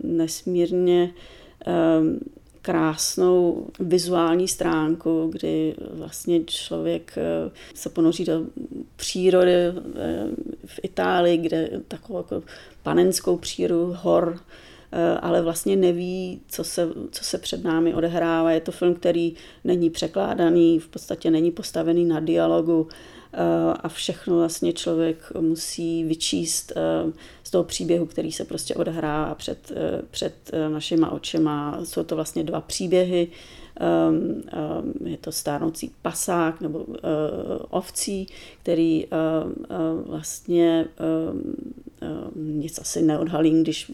nesmírně 0.04 1.12
uh, 1.66 2.18
krásnou 2.62 3.66
vizuální 3.80 4.48
stránku, 4.48 5.30
kdy 5.32 5.74
vlastně 5.92 6.40
člověk 6.44 7.12
eh, 7.16 7.50
se 7.74 7.88
ponoří 7.88 8.24
do 8.24 8.42
přírody 8.96 9.52
eh, 9.52 9.72
v 10.66 10.80
Itálii, 10.82 11.36
kde 11.36 11.70
takovou 11.88 12.18
jako 12.18 12.42
panenskou 12.82 13.36
přírodu 13.36 13.96
hor, 14.00 14.38
eh, 14.92 15.18
ale 15.18 15.42
vlastně 15.42 15.76
neví, 15.76 16.40
co 16.48 16.64
se, 16.64 16.88
co 17.10 17.24
se 17.24 17.38
před 17.38 17.64
námi 17.64 17.94
odehrává. 17.94 18.52
Je 18.52 18.60
to 18.60 18.72
film, 18.72 18.94
který 18.94 19.34
není 19.64 19.90
překládaný, 19.90 20.78
v 20.78 20.88
podstatě 20.88 21.30
není 21.30 21.50
postavený 21.50 22.04
na 22.04 22.20
dialogu, 22.20 22.88
a 23.82 23.88
všechno 23.88 24.36
vlastně 24.38 24.72
člověk 24.72 25.32
musí 25.40 26.04
vyčíst 26.04 26.72
eh, 26.76 27.12
z 27.44 27.50
toho 27.50 27.64
příběhu, 27.64 28.06
který 28.06 28.32
se 28.32 28.44
prostě 28.44 28.74
odehrává 28.74 29.34
před, 29.34 29.72
eh, 29.76 30.02
před 30.10 30.34
eh, 30.52 30.68
našima 30.68 31.10
očima. 31.10 31.78
Jsou 31.84 32.04
to 32.04 32.14
vlastně 32.14 32.44
dva 32.44 32.60
příběhy. 32.60 33.28
Ehm, 33.80 34.42
ehm, 34.52 35.06
je 35.06 35.16
to 35.16 35.32
stárnoucí 35.32 35.92
pasák 36.02 36.60
nebo 36.60 36.86
ovcí, 37.70 38.26
který 38.62 39.06
vlastně 40.06 40.86
nic 42.36 42.78
asi 42.78 43.02
neodhalím, 43.02 43.62
když 43.62 43.92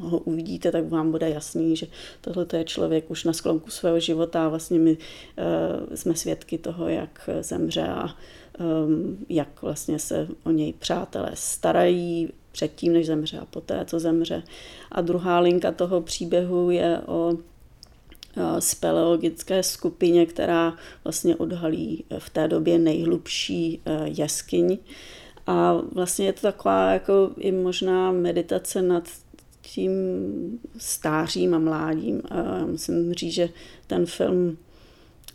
ho 0.00 0.18
uvidíte, 0.18 0.72
tak 0.72 0.88
vám 0.88 1.10
bude 1.10 1.30
jasný, 1.30 1.76
že 1.76 1.86
tohle 2.20 2.46
je 2.52 2.64
člověk 2.64 3.10
už 3.10 3.24
na 3.24 3.32
sklonku 3.32 3.70
svého 3.70 4.00
života 4.00 4.44
a 4.44 4.48
vlastně 4.48 4.78
my 4.78 4.96
jsme 5.94 6.14
svědky 6.14 6.58
toho, 6.58 6.88
jak 6.88 7.30
zemře 7.40 7.88
a 7.88 8.16
jak 9.28 9.62
vlastně 9.62 9.98
se 9.98 10.28
o 10.44 10.50
něj 10.50 10.72
přátelé 10.72 11.30
starají 11.34 12.28
předtím, 12.52 12.92
než 12.92 13.06
zemře 13.06 13.38
a 13.38 13.44
poté, 13.44 13.84
co 13.84 14.00
zemře. 14.00 14.42
A 14.92 15.00
druhá 15.00 15.40
linka 15.40 15.72
toho 15.72 16.00
příběhu 16.00 16.70
je 16.70 17.00
o 17.06 17.32
speleologické 18.58 19.62
skupině, 19.62 20.26
která 20.26 20.76
vlastně 21.04 21.36
odhalí 21.36 22.04
v 22.18 22.30
té 22.30 22.48
době 22.48 22.78
nejhlubší 22.78 23.80
jeskyň 24.04 24.78
a 25.46 25.72
vlastně 25.92 26.26
je 26.26 26.32
to 26.32 26.40
taková 26.40 26.92
jako 26.92 27.30
i 27.38 27.52
možná 27.52 28.12
meditace 28.12 28.82
nad 28.82 29.08
tím 29.62 29.92
stářím 30.78 31.54
a 31.54 31.58
mládím. 31.58 32.22
A 32.30 32.66
musím 32.66 33.12
říct, 33.14 33.32
že 33.32 33.48
ten 33.86 34.06
film 34.06 34.58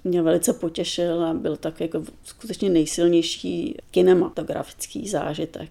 mě 0.03 0.21
velice 0.21 0.53
potěšil 0.53 1.23
a 1.25 1.33
byl 1.33 1.57
tak 1.57 1.81
jako 1.81 2.03
skutečně 2.23 2.69
nejsilnější 2.69 3.77
kinematografický 3.91 5.07
zážitek. 5.09 5.69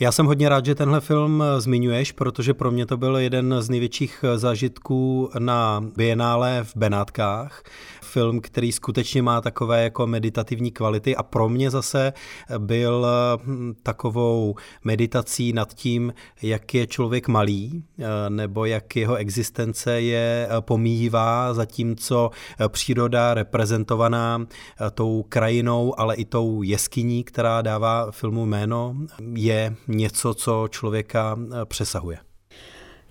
Já 0.00 0.12
jsem 0.12 0.26
hodně 0.26 0.48
rád, 0.48 0.66
že 0.66 0.74
tenhle 0.74 1.00
film 1.00 1.44
zmiňuješ, 1.58 2.12
protože 2.12 2.54
pro 2.54 2.70
mě 2.70 2.86
to 2.86 2.96
byl 2.96 3.16
jeden 3.16 3.54
z 3.60 3.70
největších 3.70 4.24
zážitků 4.36 5.30
na 5.38 5.84
Bienále 5.96 6.64
v 6.64 6.76
Benátkách. 6.76 7.62
Film, 8.02 8.40
který 8.40 8.72
skutečně 8.72 9.22
má 9.22 9.40
takové 9.40 9.82
jako 9.82 10.06
meditativní 10.06 10.70
kvality 10.70 11.16
a 11.16 11.22
pro 11.22 11.48
mě 11.48 11.70
zase 11.70 12.12
byl 12.58 13.06
hm, 13.44 13.74
takovou 13.82 14.54
meditací 14.84 15.52
nad 15.52 15.74
tím, 15.74 16.14
jak 16.42 16.74
je 16.74 16.86
člověk 16.86 17.28
malý, 17.28 17.84
eh, 17.98 18.04
nebo 18.30 18.64
jak 18.64 18.96
jeho 18.96 19.14
existence 19.14 20.00
je 20.00 20.48
eh, 20.50 20.60
pomíjivá, 20.60 21.54
zatímco 21.54 22.30
eh, 22.60 22.68
příroda 22.68 23.34
reprezentovaná 23.34 24.46
tou 24.94 25.24
krajinou, 25.28 26.00
ale 26.00 26.14
i 26.14 26.24
tou 26.24 26.62
jeskyní, 26.62 27.24
která 27.24 27.62
dává 27.62 28.10
filmu 28.10 28.46
jméno, 28.46 28.96
je 29.34 29.76
něco, 29.88 30.34
co 30.34 30.68
člověka 30.70 31.38
přesahuje. 31.64 32.18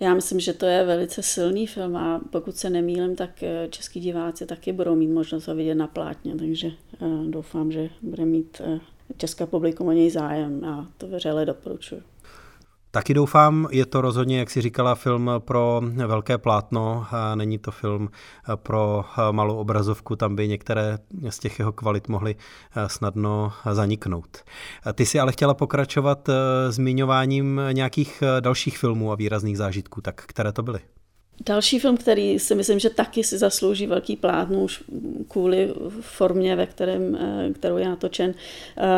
Já 0.00 0.14
myslím, 0.14 0.40
že 0.40 0.52
to 0.52 0.66
je 0.66 0.84
velice 0.84 1.22
silný 1.22 1.66
film 1.66 1.96
a 1.96 2.20
pokud 2.30 2.56
se 2.56 2.70
nemýlím, 2.70 3.16
tak 3.16 3.42
eh, 3.42 3.68
český 3.70 4.00
diváci 4.00 4.46
taky 4.46 4.72
budou 4.72 4.94
mít 4.94 5.08
možnost 5.08 5.46
ho 5.46 5.54
vidět 5.54 5.74
na 5.74 5.86
plátně, 5.86 6.34
takže 6.34 6.68
eh, 6.68 7.06
doufám, 7.28 7.72
že 7.72 7.90
bude 8.02 8.24
mít 8.24 8.60
eh, 8.64 8.80
česká 9.16 9.46
publikum 9.46 9.88
o 9.88 9.92
něj 9.92 10.10
zájem 10.10 10.64
a 10.64 10.88
to 10.98 11.06
vřele 11.06 11.46
doporučuji. 11.46 12.02
Taky 12.94 13.14
doufám, 13.14 13.68
je 13.70 13.86
to 13.86 14.00
rozhodně, 14.00 14.38
jak 14.38 14.50
si 14.50 14.60
říkala, 14.60 14.94
film 14.94 15.30
pro 15.38 15.82
velké 16.06 16.38
plátno, 16.38 17.06
a 17.10 17.34
není 17.34 17.58
to 17.58 17.70
film 17.70 18.08
pro 18.56 19.04
malou 19.30 19.56
obrazovku, 19.56 20.16
tam 20.16 20.36
by 20.36 20.48
některé 20.48 20.98
z 21.28 21.38
těch 21.38 21.58
jeho 21.58 21.72
kvalit 21.72 22.08
mohly 22.08 22.36
snadno 22.86 23.52
zaniknout. 23.72 24.44
Ty 24.92 25.06
si 25.06 25.20
ale 25.20 25.32
chtěla 25.32 25.54
pokračovat 25.54 26.28
zmiňováním 26.68 27.60
nějakých 27.72 28.22
dalších 28.40 28.78
filmů 28.78 29.12
a 29.12 29.14
výrazných 29.14 29.58
zážitků, 29.58 30.00
tak 30.00 30.22
které 30.26 30.52
to 30.52 30.62
byly? 30.62 30.80
Další 31.40 31.78
film, 31.78 31.96
který 31.96 32.38
si 32.38 32.54
myslím, 32.54 32.78
že 32.78 32.90
taky 32.90 33.24
si 33.24 33.38
zaslouží 33.38 33.86
velký 33.86 34.16
plátno 34.16 34.60
už 34.60 34.82
kvůli 35.28 35.74
formě, 36.00 36.56
ve 36.56 36.66
kterém, 36.66 37.18
eh, 37.20 37.52
kterou 37.52 37.76
je 37.76 37.88
natočen, 37.88 38.34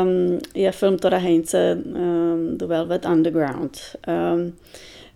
um, 0.02 0.38
je 0.54 0.72
film 0.72 0.98
Tora 0.98 1.18
Heinze 1.18 1.78
um, 1.84 2.58
The 2.58 2.64
Velvet 2.64 3.06
Underground. 3.06 3.78
Um, 4.08 4.52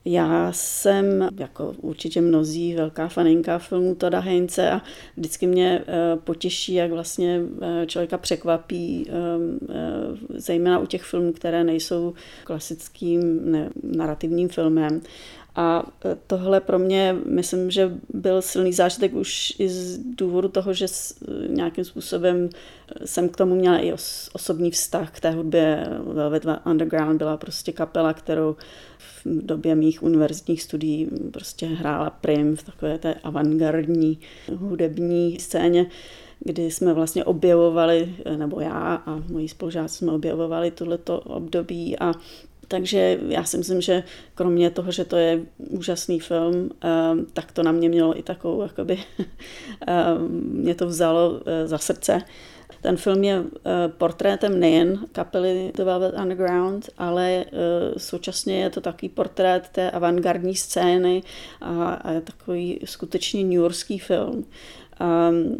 já 0.05 0.53
jsem, 0.53 1.29
jako 1.39 1.75
určitě 1.81 2.21
mnozí, 2.21 2.75
velká 2.75 3.09
faninka 3.09 3.59
filmu 3.59 3.95
Toda 3.95 4.21
Heinze 4.21 4.71
a 4.71 4.83
vždycky 5.17 5.47
mě 5.47 5.85
eh, 5.87 6.17
potěší, 6.25 6.75
jak 6.75 6.91
vlastně 6.91 7.41
eh, 7.62 7.87
člověka 7.87 8.19
překvapí, 8.19 9.07
zejména 10.35 10.79
u 10.79 10.87
těch 10.87 11.03
filmů, 11.03 11.33
které 11.33 11.65
nejsou 11.65 12.15
klasickým 12.45 13.53
ne, 13.53 13.71
narrativním 13.83 14.49
filmem. 14.49 15.00
A 15.54 15.87
e, 16.04 16.16
tohle 16.26 16.61
pro 16.61 16.78
mě, 16.78 17.16
myslím, 17.26 17.71
že 17.71 17.92
byl 18.14 18.42
silný 18.42 18.73
zážitek 18.73 19.14
už 19.14 19.52
i 19.59 19.69
z 19.69 19.99
důvodu 19.99 20.49
toho, 20.49 20.73
že 20.73 20.87
nějakým 21.47 21.85
způsobem 21.85 22.49
e, 22.49 23.07
jsem 23.07 23.28
k 23.28 23.37
tomu 23.37 23.54
měla 23.54 23.78
i 23.78 23.92
osobní 24.33 24.71
vztah 24.71 25.11
k 25.11 25.21
té 25.21 25.30
hudbě. 25.30 25.87
Velvet 26.04 26.47
Underground 26.66 27.19
byla 27.19 27.37
prostě 27.37 27.73
kapela, 27.73 28.12
kterou 28.12 28.57
v 29.25 29.47
době 29.47 29.75
mých 29.75 30.02
univerzitních 30.02 30.62
studií 30.62 31.09
prostě 31.33 31.66
hrála 31.66 32.11
prim 32.11 32.57
v 32.57 32.62
takové 32.62 32.99
té 32.99 33.14
avantgardní 33.14 34.19
hudební 34.57 35.40
scéně 35.40 35.87
kdy 36.45 36.71
jsme 36.71 36.95
vlastně 36.95 37.25
objevovali, 37.25 38.14
e, 38.25 38.37
nebo 38.37 38.61
já 38.61 39.02
a 39.07 39.23
moji 39.28 39.49
spolužáci 39.49 39.97
jsme 39.97 40.12
objevovali 40.12 40.71
tohleto 40.71 41.21
období 41.21 41.99
a 41.99 42.12
takže 42.71 43.19
já 43.29 43.45
si 43.45 43.59
myslím, 43.59 43.81
že 43.81 44.03
kromě 44.35 44.71
toho, 44.71 44.93
že 44.93 45.05
to 45.05 45.17
je 45.17 45.41
úžasný 45.59 46.21
film, 46.21 46.71
ehm, 46.81 47.27
tak 47.33 47.53
to 47.53 47.62
na 47.62 47.73
mě 47.73 47.89
mělo 47.89 48.19
i 48.19 48.23
takovou, 48.23 48.62
jakoby, 48.62 48.99
ehm, 49.87 50.29
mě 50.53 50.75
to 50.75 50.87
vzalo 50.87 51.41
eh, 51.47 51.69
za 51.69 51.79
srdce. 51.79 52.23
Ten 52.81 52.97
film 52.97 53.25
je 53.25 53.43
eh, 53.43 53.89
portrétem 53.89 54.61
nejen 54.61 54.99
kapely 55.12 55.73
The 55.77 55.85
Velvet 55.85 56.15
Underground, 56.15 56.91
ale 56.99 57.45
eh, 57.45 57.45
současně 57.99 58.62
je 58.62 58.71
to 58.71 58.81
takový 58.81 59.09
portrét 59.09 59.69
té 59.69 59.91
avantgardní 59.91 60.55
scény 60.55 61.23
a, 61.61 61.93
a 61.93 62.21
takový 62.21 62.81
skutečně 62.85 63.45
newyorský 63.45 63.99
film. 63.99 64.45
Um, 65.00 65.59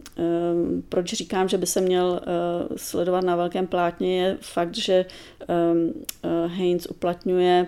um, 0.57 0.83
proč 0.89 1.13
říkám, 1.13 1.49
že 1.49 1.59
by 1.59 1.67
se 1.67 1.81
měl 1.81 2.07
uh, 2.07 2.77
sledovat 2.77 3.25
na 3.25 3.37
velkém 3.37 3.67
plátně, 3.67 4.23
je 4.23 4.37
fakt, 4.41 4.75
že 4.75 5.05
um, 5.73 5.93
uh, 6.25 6.51
Haynes 6.51 6.87
uplatňuje 6.87 7.67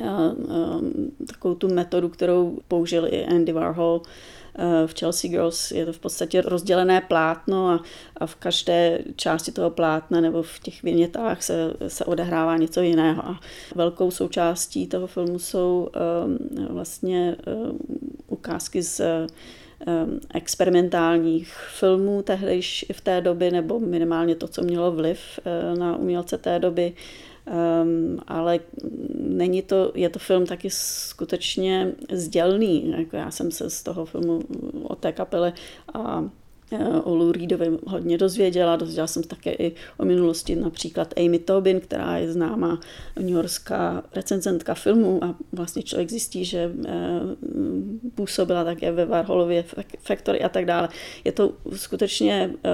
um, 0.00 1.10
takovou 1.26 1.54
tu 1.54 1.74
metodu, 1.74 2.08
kterou 2.08 2.58
použil 2.68 3.06
i 3.10 3.26
Andy 3.26 3.52
Warhol 3.52 4.02
v 4.86 4.94
Chelsea 4.98 5.30
Girls 5.30 5.70
je 5.70 5.86
to 5.86 5.92
v 5.92 5.98
podstatě 5.98 6.40
rozdělené 6.40 7.00
plátno 7.00 7.68
a, 7.68 7.82
a 8.16 8.26
v 8.26 8.34
každé 8.34 8.98
části 9.16 9.52
toho 9.52 9.70
plátna 9.70 10.20
nebo 10.20 10.42
v 10.42 10.58
těch 10.58 10.82
věnětách 10.82 11.42
se, 11.42 11.72
se 11.88 12.04
odehrává 12.04 12.56
něco 12.56 12.80
jiného. 12.80 13.26
A 13.26 13.40
velkou 13.74 14.10
součástí 14.10 14.86
toho 14.86 15.06
filmu 15.06 15.38
jsou 15.38 15.88
um, 16.24 16.68
vlastně 16.74 17.36
um, 17.46 17.78
ukázky 18.26 18.82
z 18.82 19.00
experimentálních 20.34 21.54
filmů 21.78 22.22
tehdejš 22.22 22.84
v 22.92 23.00
té 23.00 23.20
doby, 23.20 23.50
nebo 23.50 23.80
minimálně 23.80 24.34
to, 24.34 24.48
co 24.48 24.62
mělo 24.62 24.92
vliv 24.92 25.20
uh, 25.38 25.78
na 25.78 25.96
umělce 25.96 26.38
té 26.38 26.58
doby. 26.58 26.92
Um, 27.82 28.18
ale 28.26 28.60
není 29.18 29.62
to, 29.62 29.92
je 29.94 30.08
to 30.08 30.18
film 30.18 30.46
taky 30.46 30.70
skutečně 30.70 31.92
sdělný. 32.12 32.94
Jako 32.98 33.16
já 33.16 33.30
jsem 33.30 33.50
se 33.50 33.70
z 33.70 33.82
toho 33.82 34.04
filmu 34.04 34.40
o 34.82 34.94
té 34.94 35.12
kapele 35.12 35.52
a 35.94 36.24
Eh, 36.24 36.47
o 37.04 37.14
Lou 37.14 37.32
Reedovi 37.32 37.78
hodně 37.86 38.18
dozvěděla. 38.18 38.76
Dozvěděla 38.76 39.06
jsem 39.06 39.22
také 39.22 39.52
i 39.52 39.72
o 39.98 40.04
minulosti 40.04 40.56
například 40.56 41.14
Amy 41.16 41.38
Tobin, 41.38 41.80
která 41.80 42.18
je 42.18 42.32
známá 42.32 42.80
Yorkská 43.20 44.02
recenzentka 44.14 44.74
filmů 44.74 45.24
a 45.24 45.34
vlastně 45.52 45.82
člověk 45.82 46.10
zjistí, 46.10 46.44
že 46.44 46.72
eh, 46.86 46.92
působila 48.14 48.64
také 48.64 48.92
ve 48.92 49.06
Warholově 49.06 49.64
Factory 49.98 50.42
a 50.42 50.48
tak 50.48 50.64
dále. 50.64 50.88
Je 51.24 51.32
to 51.32 51.52
skutečně 51.74 52.50
eh, 52.64 52.70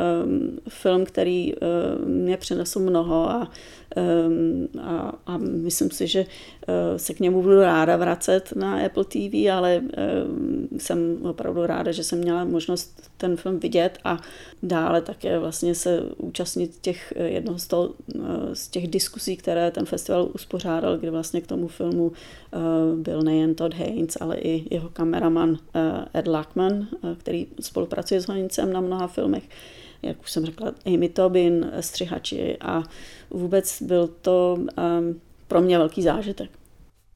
film, 0.69 1.05
který 1.05 1.55
mě 2.07 2.37
přinesl 2.37 2.81
mnoho 2.81 3.31
a 3.31 3.51
a, 4.83 5.13
a 5.27 5.37
myslím 5.39 5.91
si, 5.91 6.07
že 6.07 6.27
eh, 6.69 6.99
se 6.99 7.15
k 7.15 7.21
němu 7.21 7.43
budu 7.43 7.61
ráda 7.61 7.97
vracet 7.97 8.53
na 8.57 8.87
Apple 8.87 9.05
TV, 9.05 9.53
ale 9.53 9.83
ehm, 9.93 10.69
jsem 10.79 11.19
opravdu 11.23 11.67
ráda, 11.67 11.93
že 11.93 12.05
jsem 12.05 12.19
měla 12.19 12.45
možnost 12.45 13.11
ten 13.17 13.37
film 13.37 13.59
vidět 13.59 13.99
a 14.05 14.19
dále 14.63 15.03
také 15.03 15.39
vlastně 15.39 15.75
se 15.75 16.03
účastnit 16.17 16.79
těch 16.81 17.13
eh, 17.17 17.29
jednoho 17.29 17.59
z, 17.59 17.67
toho, 17.67 17.95
eh, 18.15 18.21
z 18.53 18.69
těch 18.69 18.89
diskusí, 18.89 19.37
které 19.37 19.71
ten 19.71 19.87
festival 19.87 20.31
uspořádal, 20.35 20.99
kdy 20.99 21.11
vlastně 21.11 21.41
k 21.41 21.47
tomu 21.47 21.69
filmu 21.69 22.13
byl 22.97 23.23
nejen 23.23 23.55
Todd 23.55 23.75
Haynes, 23.75 24.17
ale 24.21 24.37
i 24.37 24.75
jeho 24.75 24.89
kameraman 24.89 25.59
Ed 26.15 26.27
Lackman, 26.27 26.87
který 27.19 27.47
spolupracuje 27.61 28.21
s 28.21 28.29
Honicem 28.29 28.73
na 28.73 28.81
mnoha 28.81 29.07
filmech 29.07 29.43
jak 30.07 30.23
už 30.23 30.31
jsem 30.31 30.47
řekla, 30.47 30.73
Amy 30.87 31.09
Tobin, 31.09 31.71
střihači 31.81 32.57
a 32.61 32.83
vůbec 33.31 33.83
byl 33.83 34.09
to 34.09 34.57
um, 34.59 35.21
pro 35.49 35.61
mě 35.61 35.79
velký 35.79 36.03
zážitek. 36.03 36.51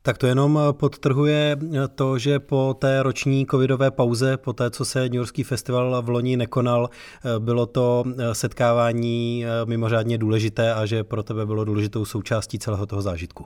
Tak 0.03 0.19
to 0.19 0.27
jenom 0.27 0.61
podtrhuje 0.73 1.57
to, 1.95 2.19
že 2.19 2.39
po 2.39 2.77
té 2.79 3.03
roční 3.03 3.47
covidové 3.47 3.91
pauze, 3.91 4.37
po 4.37 4.53
té, 4.53 4.71
co 4.71 4.85
se 4.85 5.01
New 5.01 5.15
Yorkský 5.15 5.43
festival 5.43 6.03
v 6.03 6.09
loni 6.09 6.37
nekonal, 6.37 6.91
bylo 7.39 7.67
to 7.67 8.05
setkávání 8.33 9.45
mimořádně 9.65 10.19
důležité 10.19 10.75
a 10.75 10.87
že 10.87 11.05
pro 11.05 11.23
tebe 11.23 11.47
bylo 11.47 11.65
důležitou 11.65 12.05
součástí 12.05 12.59
celého 12.59 12.87
toho 12.87 13.03
zážitku. 13.03 13.45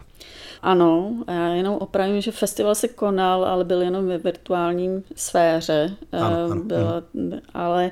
Ano, 0.62 1.16
já 1.28 1.48
jenom 1.48 1.74
opravím, 1.74 2.20
že 2.20 2.32
festival 2.32 2.74
se 2.74 2.88
konal, 2.88 3.44
ale 3.44 3.64
byl 3.64 3.82
jenom 3.82 4.06
ve 4.06 4.18
virtuálním 4.18 5.02
sféře. 5.16 5.96
Ano, 6.12 6.44
ano, 6.44 6.62
Byla, 6.64 7.02
ale 7.54 7.90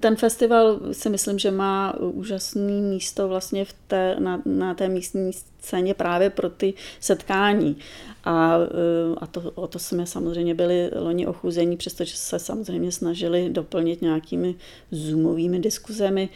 ten 0.00 0.16
festival 0.16 0.80
si 0.92 1.10
myslím, 1.10 1.38
že 1.38 1.50
má 1.50 1.94
úžasné 1.98 2.72
místo 2.72 3.28
vlastně 3.28 3.64
v 3.64 3.74
té, 3.86 4.16
na, 4.18 4.42
na 4.44 4.74
té 4.74 4.88
místní 4.88 5.32
scéně 5.58 5.94
právě 5.94 6.30
pro 6.30 6.50
ty 6.50 6.74
setkání. 7.00 7.76
A, 8.24 8.58
eh, 8.58 9.14
a 9.18 9.26
to, 9.26 9.40
o 9.54 9.66
to 9.66 9.78
jsme 9.78 10.06
samozřejmě 10.06 10.54
byli 10.54 10.90
loni 10.96 11.26
ochuzení, 11.26 11.76
přestože 11.76 12.16
se 12.16 12.38
samozřejmě 12.38 12.92
snažili 12.92 13.50
doplnit 13.50 14.02
nějakými 14.02 14.54
zoomovými 14.90 15.58
diskuzemi. 15.58 16.28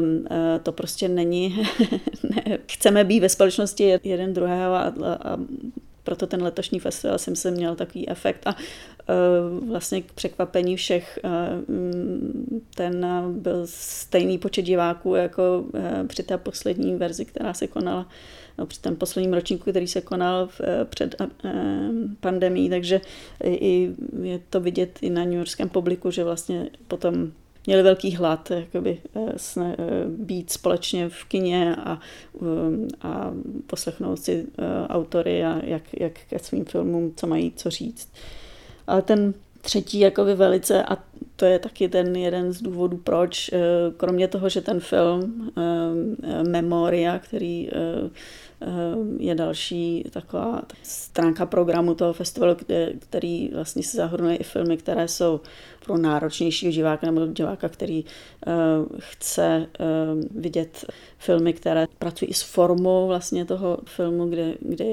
Um, 0.00 0.26
to 0.62 0.72
prostě 0.72 1.08
není, 1.08 1.62
ne, 2.22 2.58
chceme 2.68 3.04
být 3.04 3.20
ve 3.20 3.28
společnosti 3.28 3.98
jeden 4.04 4.34
druhého 4.34 4.74
a, 4.74 4.80
a, 4.80 5.32
a 5.32 5.38
proto 6.04 6.26
ten 6.26 6.42
letošní 6.42 6.80
festival 6.80 7.18
jsem 7.18 7.36
se 7.36 7.50
měl 7.50 7.74
takový 7.74 8.08
efekt 8.08 8.46
a 8.46 8.56
uh, 8.56 9.68
vlastně 9.68 10.02
k 10.02 10.12
překvapení 10.12 10.76
všech 10.76 11.18
uh, 11.24 11.30
ten 12.74 13.06
byl 13.30 13.62
stejný 13.64 14.38
počet 14.38 14.62
diváků 14.62 15.14
jako 15.14 15.64
při 16.06 16.22
té 16.22 16.38
poslední 16.38 16.94
verzi, 16.94 17.24
která 17.24 17.54
se 17.54 17.66
konala 17.66 18.08
no, 18.58 18.66
při 18.66 18.80
tom 18.80 18.96
posledním 18.96 19.32
ročníku, 19.32 19.70
který 19.70 19.88
se 19.88 20.00
konal 20.00 20.46
v, 20.46 20.60
před 20.84 21.14
pandemí, 22.20 22.70
takže 22.70 23.00
i 23.44 23.90
je 24.22 24.40
to 24.50 24.60
vidět 24.60 24.98
i 25.02 25.10
na 25.10 25.24
newyorském 25.24 25.68
publiku, 25.68 26.10
že 26.10 26.24
vlastně 26.24 26.70
potom 26.88 27.32
měli 27.66 27.82
velký 27.82 28.16
hlad, 28.16 28.50
jakoby, 28.50 28.98
sne, 29.36 29.76
být 30.08 30.50
společně 30.50 31.08
v 31.08 31.24
kině 31.24 31.76
a, 31.76 32.00
a 33.02 33.32
poslechnout 33.66 34.16
si 34.16 34.46
autory 34.88 35.44
a 35.44 35.60
jak, 35.64 35.82
jak 36.00 36.12
ke 36.12 36.38
svým 36.38 36.64
filmům, 36.64 37.12
co 37.16 37.26
mají 37.26 37.52
co 37.56 37.70
říct. 37.70 38.08
Ale 38.86 39.02
ten 39.02 39.34
třetí 39.60 39.98
jakoby 39.98 40.34
velice, 40.34 40.82
a 40.82 40.98
to 41.36 41.44
je 41.44 41.58
taky 41.58 41.88
ten 41.88 42.16
jeden 42.16 42.52
z 42.52 42.62
důvodů, 42.62 42.96
proč, 43.04 43.50
kromě 43.96 44.28
toho, 44.28 44.48
že 44.48 44.60
ten 44.60 44.80
film 44.80 45.50
Memoria, 46.48 47.18
který 47.18 47.70
je 49.18 49.34
další 49.34 50.04
taková 50.10 50.62
stránka 50.82 51.46
programu 51.46 51.94
toho 51.94 52.12
festivalu, 52.12 52.56
který 52.98 53.48
vlastně 53.48 53.82
se 53.82 53.96
zahrnuje 53.96 54.36
i 54.36 54.44
filmy, 54.44 54.76
které 54.76 55.08
jsou 55.08 55.40
pro 55.84 55.98
náročnějšího 55.98 56.72
diváka 56.72 57.10
nebo 57.10 57.26
diváka, 57.26 57.68
který 57.68 58.04
uh, 58.04 58.52
chce 58.98 59.66
uh, 59.80 60.40
vidět 60.40 60.84
filmy, 61.18 61.52
které 61.52 61.86
pracují 61.98 62.30
i 62.30 62.34
s 62.34 62.42
formou 62.42 63.06
vlastně 63.06 63.44
toho 63.44 63.78
filmu, 63.84 64.26
kde, 64.26 64.54
kde 64.60 64.84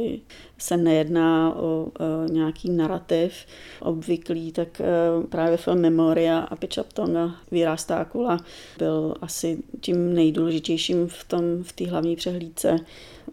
se 0.58 0.78
nejedná 0.78 1.56
o 1.56 1.84
uh, 1.84 2.32
nějaký 2.32 2.70
narrativ 2.72 3.34
obvyklý, 3.80 4.52
tak 4.52 4.82
uh, 4.82 5.26
právě 5.26 5.58
film 5.58 5.80
Memoria 5.80 6.40
a 6.40 6.56
Pichaptonga 6.56 7.36
Vyrástákula 7.52 8.40
byl 8.78 9.16
asi 9.22 9.58
tím 9.82 10.14
nejdůležitějším 10.14 11.08
v 11.08 11.24
tom 11.24 11.64
v 11.64 11.72
té 11.72 11.90
hlavní 11.90 12.16
přehlídce. 12.16 12.80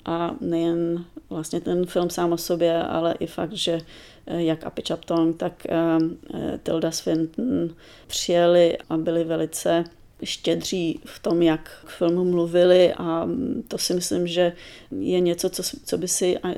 A 0.05 0.35
nejen 0.41 1.05
vlastně 1.31 1.61
ten 1.61 1.87
film 1.87 2.11
sám 2.11 2.33
o 2.33 2.37
sobě, 2.37 2.83
ale 2.83 3.15
i 3.19 3.27
fakt, 3.27 3.53
že 3.53 3.79
jak 4.27 4.65
Api 4.65 4.83
Chaptong, 4.89 5.37
tak 5.37 5.67
Tilda 6.63 6.91
Swinton 6.91 7.75
přijeli 8.07 8.79
a 8.91 8.97
byli 8.97 9.25
velice 9.25 9.85
štědří 10.25 11.01
v 11.05 11.19
tom, 11.19 11.43
jak 11.43 11.85
k 11.85 11.91
filmu 11.91 12.25
mluvili 12.25 12.95
a 12.95 13.29
to 13.69 13.79
si 13.79 13.95
myslím, 13.95 14.27
že 14.27 14.53
je 15.01 15.21
něco, 15.21 15.51
co, 15.51 15.63
co 15.85 15.99
by 15.99 16.09
si 16.09 16.37
e, 16.37 16.55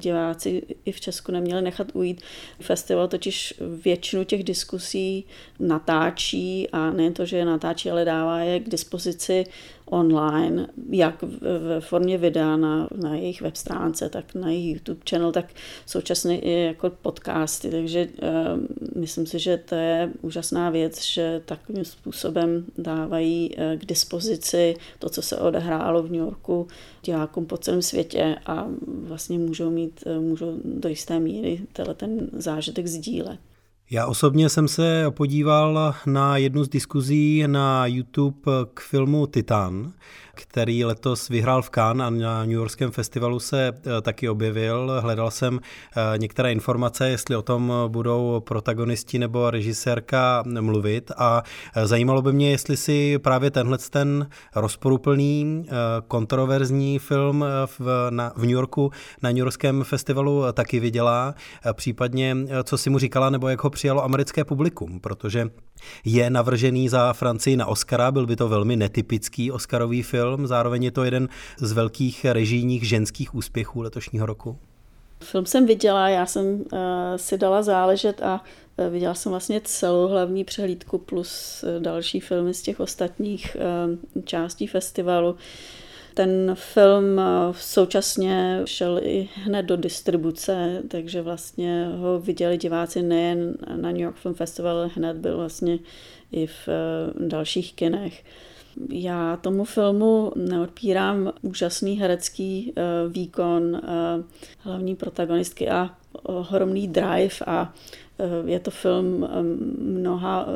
diváci 0.00 0.62
i 0.84 0.92
v 0.92 1.00
Česku 1.00 1.32
neměli 1.32 1.62
nechat 1.62 1.86
ujít. 1.94 2.20
Festival 2.60 3.08
totiž 3.08 3.54
většinu 3.84 4.24
těch 4.24 4.44
diskusí 4.44 5.24
natáčí 5.60 6.68
a 6.72 6.90
nejen 6.90 7.14
to, 7.14 7.26
že 7.26 7.36
je 7.36 7.44
natáčí, 7.44 7.90
ale 7.90 8.04
dává 8.04 8.40
je 8.40 8.60
k 8.60 8.68
dispozici 8.68 9.46
online, 9.90 10.66
jak 10.90 11.22
ve 11.58 11.80
formě 11.80 12.18
videa 12.18 12.56
na, 12.56 12.88
na 12.94 13.14
jejich 13.14 13.40
web 13.40 13.56
stránce, 13.56 14.08
tak 14.08 14.34
na 14.34 14.50
jejich 14.50 14.74
YouTube 14.74 15.00
channel, 15.10 15.32
tak 15.32 15.46
současně 15.86 16.40
i 16.40 16.50
jako 16.50 16.90
podcasty. 16.90 17.70
Takže 17.70 18.08
uh, 18.22 18.60
myslím 18.96 19.26
si, 19.26 19.38
že 19.38 19.56
to 19.56 19.74
je 19.74 20.10
úžasná 20.20 20.70
věc, 20.70 21.04
že 21.04 21.42
takovým 21.44 21.84
způsobem 21.84 22.64
dávají 23.00 23.50
uh, 23.50 23.80
k 23.80 23.84
dispozici 23.84 24.74
to, 24.98 25.08
co 25.08 25.22
se 25.22 25.36
odehrálo 25.36 26.02
v 26.02 26.10
New 26.10 26.20
Yorku 26.20 26.66
divákům 27.04 27.46
po 27.46 27.56
celém 27.56 27.82
světě 27.82 28.36
a 28.46 28.66
vlastně 28.86 29.38
můžou 29.38 29.70
mít, 29.70 30.00
uh, 30.06 30.22
můžou 30.22 30.60
do 30.64 30.88
jisté 30.88 31.20
míry 31.20 31.60
ten 31.96 32.30
zážitek 32.32 32.86
sdílet. 32.86 33.38
Já 33.90 34.06
osobně 34.06 34.48
jsem 34.48 34.68
se 34.68 35.04
podíval 35.10 35.94
na 36.06 36.36
jednu 36.36 36.64
z 36.64 36.68
diskuzí 36.68 37.44
na 37.46 37.86
YouTube 37.86 38.52
k 38.74 38.80
filmu 38.80 39.26
Titan, 39.26 39.92
který 40.42 40.84
letos 40.84 41.28
vyhrál 41.28 41.62
v 41.62 41.70
Cannes 41.70 42.06
a 42.06 42.10
na 42.10 42.40
New 42.40 42.52
Yorkském 42.52 42.90
festivalu 42.90 43.40
se 43.40 43.68
eh, 43.68 44.00
taky 44.02 44.28
objevil. 44.28 44.92
Hledal 45.00 45.30
jsem 45.30 45.60
eh, 45.60 46.18
některé 46.18 46.52
informace, 46.52 47.08
jestli 47.08 47.36
o 47.36 47.42
tom 47.42 47.72
budou 47.88 48.40
protagonisti 48.40 49.18
nebo 49.18 49.50
režisérka 49.50 50.44
mluvit. 50.60 51.10
A 51.16 51.42
eh, 51.74 51.86
zajímalo 51.86 52.22
by 52.22 52.32
mě, 52.32 52.50
jestli 52.50 52.76
si 52.76 53.18
právě 53.18 53.50
tenhle 53.50 53.78
ten 53.78 54.28
rozporuplný, 54.54 55.66
kontroverzní 56.08 56.98
film 56.98 57.44
v, 57.66 58.06
na, 58.10 58.32
v 58.36 58.40
New 58.42 58.50
Yorku 58.50 58.90
na 59.22 59.30
New 59.30 59.38
Yorkském 59.38 59.84
festivalu 59.84 60.42
taky 60.52 60.80
viděla, 60.80 61.34
případně 61.72 62.36
co 62.64 62.78
si 62.78 62.90
mu 62.90 62.98
říkala 62.98 63.30
nebo 63.30 63.48
jak 63.48 63.64
ho 63.64 63.70
přijalo 63.70 64.04
americké 64.04 64.44
publikum, 64.44 65.00
protože 65.00 65.50
je 66.04 66.30
navržený 66.30 66.88
za 66.88 67.12
Francii 67.12 67.56
na 67.56 67.66
Oscara, 67.66 68.10
byl 68.10 68.26
by 68.26 68.36
to 68.36 68.48
velmi 68.48 68.76
netypický 68.76 69.52
Oscarový 69.52 70.02
film, 70.02 70.27
zároveň 70.36 70.84
je 70.84 70.90
to 70.90 71.04
jeden 71.04 71.28
z 71.56 71.72
velkých 71.72 72.24
režijních 72.24 72.88
ženských 72.88 73.34
úspěchů 73.34 73.82
letošního 73.82 74.26
roku. 74.26 74.56
Film 75.20 75.46
jsem 75.46 75.66
viděla, 75.66 76.08
já 76.08 76.26
jsem 76.26 76.44
uh, 76.46 76.78
si 77.16 77.38
dala 77.38 77.62
záležet 77.62 78.22
a 78.22 78.44
uh, 78.76 78.92
viděla 78.92 79.14
jsem 79.14 79.30
vlastně 79.30 79.60
celou 79.64 80.08
hlavní 80.08 80.44
přehlídku 80.44 80.98
plus 80.98 81.64
uh, 81.64 81.82
další 81.82 82.20
filmy 82.20 82.54
z 82.54 82.62
těch 82.62 82.80
ostatních 82.80 83.56
uh, 83.56 84.22
částí 84.24 84.66
festivalu. 84.66 85.36
Ten 86.14 86.54
film 86.54 87.20
současně 87.52 88.62
šel 88.64 89.00
i 89.02 89.28
hned 89.34 89.62
do 89.62 89.76
distribuce, 89.76 90.82
takže 90.88 91.22
vlastně 91.22 91.88
ho 91.96 92.20
viděli 92.20 92.56
diváci 92.56 93.02
nejen 93.02 93.54
na 93.76 93.90
New 93.90 94.00
York 94.00 94.16
Film 94.16 94.34
Festival, 94.34 94.90
hned 94.94 95.16
byl 95.16 95.36
vlastně 95.36 95.78
i 96.32 96.46
v 96.46 96.68
dalších 97.18 97.74
kinech. 97.74 98.24
Já 98.90 99.36
tomu 99.36 99.64
filmu 99.64 100.32
neodpírám 100.36 101.32
úžasný 101.42 101.98
herecký 101.98 102.72
eh, 102.76 102.82
výkon 103.08 103.76
eh, 103.76 103.80
hlavní 104.58 104.96
protagonistky 104.96 105.70
a 105.70 105.90
ohromný 106.22 106.88
drive 106.88 107.34
a 107.46 107.74
eh, 108.18 108.24
je 108.50 108.60
to 108.60 108.70
film 108.70 109.28
mnoha 109.78 110.46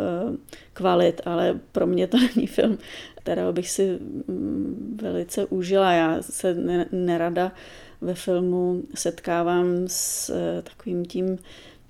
kvalit, 0.73 1.21
ale 1.25 1.61
pro 1.73 1.87
mě 1.87 2.07
to 2.07 2.17
není 2.37 2.47
film, 2.47 2.79
kterého 3.19 3.53
bych 3.53 3.71
si 3.71 3.99
mm, 4.29 4.99
velice 5.03 5.47
užila. 5.47 5.93
Já 5.93 6.23
se 6.23 6.57
nerada 6.93 7.53
ve 8.01 8.15
filmu 8.15 8.83
setkávám 8.95 9.67
s 9.87 10.33
takovým 10.63 11.05
tím 11.05 11.39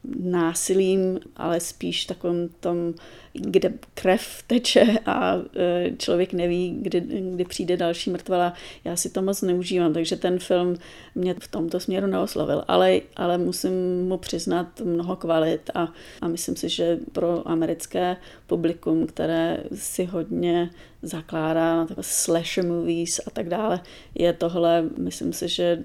násilím, 0.05 1.21
ale 1.37 1.61
spíš 1.61 2.05
takovým 2.05 2.49
tom, 2.61 2.95
kde 3.33 3.73
krev 3.95 4.43
teče 4.47 4.99
a 5.07 5.35
e, 5.57 5.91
člověk 5.99 6.33
neví, 6.33 6.79
kdy, 6.83 7.01
kdy 7.35 7.45
přijde 7.45 7.77
další 7.77 8.11
mrtvala. 8.11 8.53
Já 8.85 8.97
si 8.97 9.11
to 9.11 9.23
moc 9.23 9.43
neužívám, 9.43 9.93
takže 9.93 10.17
ten 10.17 10.39
film 10.39 10.77
mě 11.15 11.35
v 11.41 11.49
tomto 11.49 11.81
směru 11.81 12.07
neoslovil, 12.07 12.65
ale, 12.69 13.01
ale 13.17 13.39
musím 13.39 14.05
mu 14.09 14.19
přiznat 14.19 14.81
mnoho 14.81 15.17
kvalit 15.17 15.71
a, 15.75 15.89
a 16.21 16.29
myslím 16.29 16.57
si, 16.57 16.69
že 16.69 16.99
pro 17.13 17.49
americké 17.49 18.17
publikum, 18.47 19.07
které 19.07 19.65
si 19.75 20.05
hodně 20.05 20.71
zakládá 21.03 21.77
na 21.77 21.87
takové 21.87 22.03
slasher 22.07 22.65
movies 22.65 23.21
a 23.27 23.31
tak 23.31 23.49
dále, 23.49 23.81
je 24.15 24.33
tohle, 24.33 24.85
myslím 24.99 25.33
si, 25.33 25.49
že 25.49 25.65
e, 25.65 25.83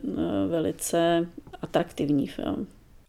velice 0.48 1.28
atraktivní 1.62 2.28
film. 2.28 2.68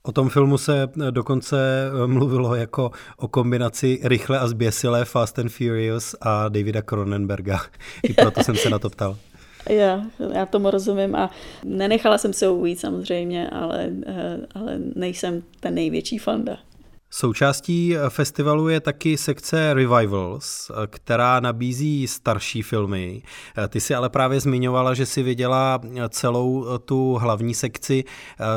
O 0.08 0.12
tom 0.12 0.28
filmu 0.28 0.58
se 0.58 0.88
dokonce 1.10 1.56
eh, 1.58 2.06
mluvilo 2.06 2.54
jako 2.54 2.90
o 3.16 3.28
kombinaci 3.28 4.00
rychle 4.02 4.38
a 4.38 4.46
zběsilé 4.46 5.04
Fast 5.04 5.38
and 5.38 5.48
Furious 5.48 6.16
a 6.20 6.48
Davida 6.48 6.82
Cronenberga. 6.82 7.60
I 8.02 8.14
proto 8.14 8.42
jsem 8.42 8.56
se 8.56 8.70
na 8.70 8.78
to 8.78 8.90
ptal. 8.90 9.16
Já, 9.68 10.04
já 10.32 10.46
tomu 10.46 10.70
rozumím 10.70 11.16
a 11.16 11.30
nenechala 11.64 12.18
jsem 12.18 12.32
se 12.32 12.48
ujít 12.48 12.80
samozřejmě, 12.80 13.50
ale, 13.50 13.90
eh, 14.06 14.38
ale 14.54 14.78
nejsem 14.96 15.42
ten 15.60 15.74
největší 15.74 16.18
fanda. 16.18 16.58
Součástí 17.10 17.96
festivalu 18.08 18.68
je 18.68 18.80
taky 18.80 19.16
sekce 19.16 19.74
Revivals, 19.74 20.70
která 20.86 21.40
nabízí 21.40 22.06
starší 22.06 22.62
filmy. 22.62 23.22
Ty 23.68 23.80
si 23.80 23.94
ale 23.94 24.08
právě 24.08 24.40
zmiňovala, 24.40 24.94
že 24.94 25.06
si 25.06 25.22
viděla 25.22 25.80
celou 26.08 26.78
tu 26.78 27.14
hlavní 27.14 27.54
sekci. 27.54 28.04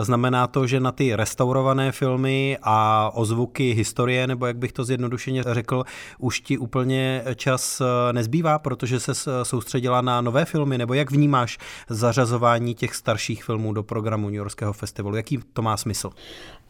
Znamená 0.01 0.47
to, 0.47 0.67
že 0.67 0.79
na 0.79 0.91
ty 0.91 1.15
restaurované 1.15 1.91
filmy 1.91 2.57
a 2.63 3.09
ozvuky 3.13 3.71
historie, 3.73 4.27
nebo 4.27 4.45
jak 4.45 4.57
bych 4.57 4.71
to 4.71 4.83
zjednodušeně 4.83 5.43
řekl, 5.51 5.83
už 6.19 6.39
ti 6.41 6.57
úplně 6.57 7.23
čas 7.35 7.81
nezbývá, 8.11 8.59
protože 8.59 8.99
se 8.99 9.13
soustředila 9.43 10.01
na 10.01 10.21
nové 10.21 10.45
filmy, 10.45 10.77
nebo 10.77 10.93
jak 10.93 11.11
vnímáš 11.11 11.57
zařazování 11.89 12.75
těch 12.75 12.95
starších 12.95 13.43
filmů 13.43 13.73
do 13.73 13.83
programu 13.83 14.25
New 14.27 14.35
Yorkského 14.35 14.73
festivalu? 14.73 15.15
Jaký 15.15 15.39
to 15.53 15.61
má 15.61 15.77
smysl? 15.77 16.09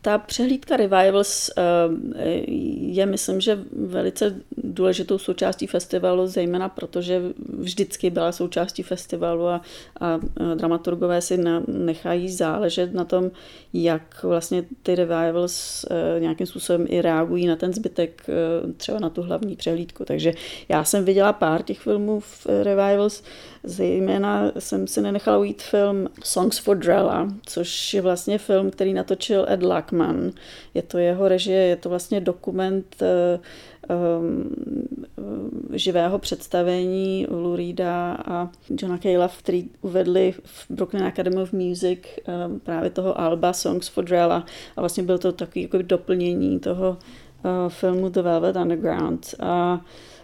Ta 0.03 0.17
přehlídka 0.17 0.77
Revivals 0.77 1.49
eh, 1.57 1.63
je, 2.91 3.05
myslím, 3.05 3.41
že 3.41 3.59
velice 3.71 4.35
důležitou 4.57 5.17
součástí 5.17 5.67
festivalu, 5.67 6.27
zejména 6.27 6.69
protože 6.69 7.21
vždycky 7.57 8.09
byla 8.09 8.31
součástí 8.31 8.83
festivalu 8.83 9.47
a, 9.47 9.61
a 9.99 10.19
dramaturgové 10.55 11.21
si 11.21 11.37
na, 11.37 11.63
nechají 11.67 12.29
záležet 12.29 12.93
na 12.93 13.05
tom, 13.05 13.31
jak 13.73 14.23
vlastně 14.23 14.65
ty 14.83 14.95
Revivals 14.95 15.85
eh, 15.91 16.19
nějakým 16.19 16.47
způsobem 16.47 16.85
i 16.89 17.01
reagují 17.01 17.47
na 17.47 17.55
ten 17.55 17.73
zbytek, 17.73 18.23
eh, 18.29 18.73
třeba 18.73 18.99
na 18.99 19.09
tu 19.09 19.21
hlavní 19.21 19.55
přehlídku. 19.55 20.05
Takže 20.05 20.33
já 20.69 20.83
jsem 20.83 21.05
viděla 21.05 21.33
pár 21.33 21.61
těch 21.63 21.79
filmů 21.79 22.19
v 22.19 22.47
Revivals, 22.63 23.23
Zejména 23.63 24.51
jsem 24.59 24.87
si 24.87 25.01
nenechala 25.01 25.37
ujít 25.37 25.61
film 25.61 26.07
Songs 26.23 26.57
for 26.57 26.77
Drella, 26.77 27.27
což 27.45 27.93
je 27.93 28.01
vlastně 28.01 28.37
film, 28.37 28.71
který 28.71 28.93
natočil 28.93 29.45
Ed 29.49 29.63
Luckman. 29.63 30.31
Je 30.73 30.81
to 30.81 30.97
jeho 30.97 31.27
režie, 31.27 31.60
je 31.67 31.75
to 31.75 31.89
vlastně 31.89 32.21
dokument 32.21 32.95
um, 32.99 34.49
živého 35.73 36.19
představení 36.19 37.27
Lou 37.29 37.55
Reeda 37.55 38.17
a 38.25 38.49
Johna 38.69 38.97
Cale'a, 38.97 39.29
který 39.39 39.69
uvedli 39.81 40.33
v 40.43 40.65
Brooklyn 40.69 41.03
Academy 41.03 41.41
of 41.41 41.53
Music 41.53 41.99
právě 42.63 42.89
toho 42.89 43.21
Alba 43.21 43.53
Songs 43.53 43.87
for 43.87 44.05
Drella 44.05 44.45
a 44.77 44.81
vlastně 44.81 45.03
byl 45.03 45.17
to 45.17 45.31
takový 45.31 45.61
jako 45.61 45.77
doplnění 45.81 46.59
toho 46.59 46.97
filmu 47.67 48.09
The 48.09 48.21
Velvet 48.21 48.55
Underground. 48.55 49.35
A 49.39 49.81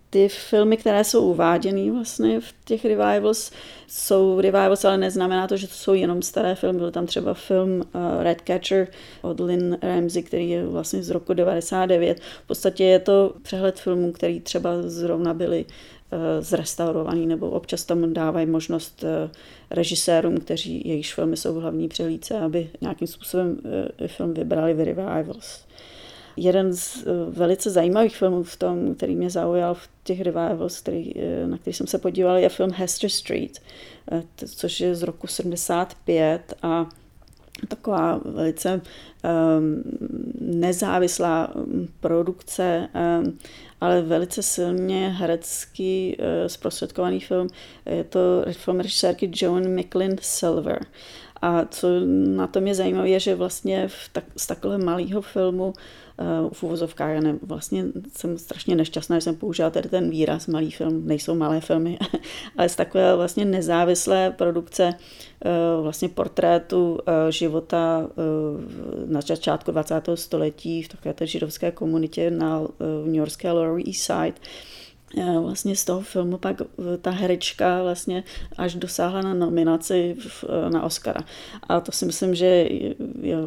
ty 0.09 0.29
filmy, 0.29 0.77
které 0.77 1.03
jsou 1.03 1.31
uváděny 1.31 1.91
vlastně 1.91 2.39
v 2.39 2.53
těch 2.65 2.85
revivals, 2.85 3.51
jsou 3.87 4.41
revivals, 4.41 4.85
ale 4.85 4.97
neznamená 4.97 5.47
to, 5.47 5.57
že 5.57 5.67
to 5.67 5.73
jsou 5.73 5.93
jenom 5.93 6.21
staré 6.21 6.55
filmy. 6.55 6.79
Byl 6.79 6.91
tam 6.91 7.05
třeba 7.05 7.33
film 7.33 7.79
uh, 7.79 8.23
Red 8.23 8.41
Catcher 8.47 8.87
od 9.21 9.39
Lynn 9.39 9.77
Ramsey, 9.81 10.23
který 10.23 10.49
je 10.49 10.67
vlastně 10.67 11.03
z 11.03 11.09
roku 11.09 11.33
99. 11.33 12.19
V 12.19 12.47
podstatě 12.47 12.83
je 12.83 12.99
to 12.99 13.33
přehled 13.41 13.79
filmů, 13.79 14.11
který 14.11 14.39
třeba 14.39 14.69
zrovna 14.81 15.33
byly 15.33 15.65
uh, 15.65 16.19
zrestaurovaný, 16.39 17.27
nebo 17.27 17.49
občas 17.49 17.85
tam 17.85 18.13
dávají 18.13 18.45
možnost 18.45 19.03
uh, 19.03 19.31
režisérům, 19.71 20.37
kteří 20.37 20.87
jejichž 20.87 21.13
filmy 21.13 21.37
jsou 21.37 21.53
v 21.53 21.61
hlavní 21.61 21.87
přehlídce, 21.87 22.39
aby 22.39 22.69
nějakým 22.81 23.07
způsobem 23.07 23.59
film 24.07 24.33
vybrali 24.33 24.73
v 24.73 24.83
revivals. 24.83 25.66
Jeden 26.37 26.73
z 26.73 27.05
velice 27.29 27.69
zajímavých 27.69 28.17
filmů 28.17 28.43
v 28.43 28.55
tom, 28.55 28.95
který 28.95 29.15
mě 29.15 29.29
zaujal 29.29 29.73
v 29.73 29.89
těch 30.03 30.21
revivals, 30.21 30.79
který, 30.79 31.13
na 31.45 31.57
který 31.57 31.73
jsem 31.73 31.87
se 31.87 31.97
podíval, 31.97 32.37
je 32.37 32.49
film 32.49 32.71
Hester 32.71 33.09
Street, 33.09 33.61
což 34.45 34.79
je 34.79 34.95
z 34.95 35.03
roku 35.03 35.27
75 35.27 36.53
a 36.63 36.89
taková 37.67 38.21
velice 38.25 38.81
um, 39.57 39.83
nezávislá 40.41 41.53
produkce, 41.99 42.87
um, 43.21 43.39
ale 43.81 44.01
velice 44.01 44.43
silně 44.43 45.09
herecky 45.09 46.17
uh, 46.19 46.47
zprostředkovaný 46.47 47.19
film. 47.19 47.47
Je 47.85 48.03
to 48.03 48.19
film 48.51 48.79
režisérky 48.79 49.31
Joan 49.33 49.75
McLean 49.75 50.15
Silver. 50.21 50.85
A 51.41 51.65
co 51.65 51.87
na 52.25 52.47
tom 52.47 52.67
je 52.67 52.75
zajímavé, 52.75 53.09
je, 53.09 53.19
že 53.19 53.35
vlastně 53.35 53.87
v 53.87 54.09
tak, 54.11 54.23
z 54.37 54.47
takového 54.47 54.85
malého 54.85 55.21
filmu 55.21 55.67
uh, 55.67 56.49
v 56.53 56.63
úvozovkách, 56.63 57.13
já 57.13 57.19
ne, 57.21 57.35
vlastně 57.41 57.85
jsem 58.13 58.37
strašně 58.37 58.75
nešťastná, 58.75 59.17
že 59.17 59.21
jsem 59.21 59.35
použila 59.35 59.69
tady 59.69 59.89
ten 59.89 60.09
výraz 60.09 60.47
malý 60.47 60.71
film, 60.71 61.07
nejsou 61.07 61.35
malé 61.35 61.61
filmy, 61.61 61.97
ale 62.57 62.69
z 62.69 62.75
takové 62.75 63.15
vlastně 63.15 63.45
nezávislé 63.45 64.31
produkce 64.31 64.93
uh, 65.45 65.83
vlastně 65.83 66.09
portrétu 66.09 66.91
uh, 66.93 66.97
života 67.29 68.07
uh, 68.07 69.11
na 69.11 69.21
začátku 69.21 69.71
20. 69.71 70.09
století 70.15 70.83
v 70.83 70.87
takové 70.87 71.13
té 71.13 71.27
židovské 71.27 71.71
komunitě 71.71 72.31
na 72.31 72.59
uh, 72.59 72.67
New 73.05 73.15
Yorkské 73.15 73.51
Lower 73.51 73.87
East 73.87 74.01
Side, 74.01 74.39
vlastně 75.15 75.75
z 75.75 75.85
toho 75.85 76.01
filmu 76.01 76.37
pak 76.37 76.61
ta 77.01 77.11
herečka 77.11 77.83
vlastně 77.83 78.23
až 78.57 78.75
dosáhla 78.75 79.21
na 79.21 79.33
nominaci 79.33 80.15
na 80.69 80.83
Oscara. 80.83 81.21
A 81.63 81.79
to 81.79 81.91
si 81.91 82.05
myslím, 82.05 82.35
že 82.35 82.45
je 83.21 83.37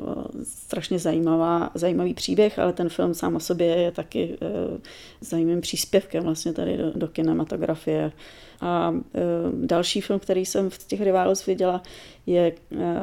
strašně 0.42 0.98
zajímavá, 0.98 1.70
zajímavý 1.74 2.14
příběh, 2.14 2.58
ale 2.58 2.72
ten 2.72 2.88
film 2.88 3.14
sám 3.14 3.36
o 3.36 3.40
sobě 3.40 3.66
je 3.66 3.92
taky 3.92 4.38
eh, 4.42 4.78
zajímavým 5.20 5.60
příspěvkem 5.60 6.24
vlastně 6.24 6.52
tady 6.52 6.76
do, 6.76 6.92
do 6.94 7.08
kinematografie. 7.08 8.12
A 8.60 8.94
e, 9.14 9.20
další 9.66 10.00
film, 10.00 10.20
který 10.20 10.46
jsem 10.46 10.70
v 10.70 10.78
těch 10.78 11.00
Rivals 11.00 11.46
viděla, 11.46 11.82
je 12.26 12.46
e, 12.46 12.54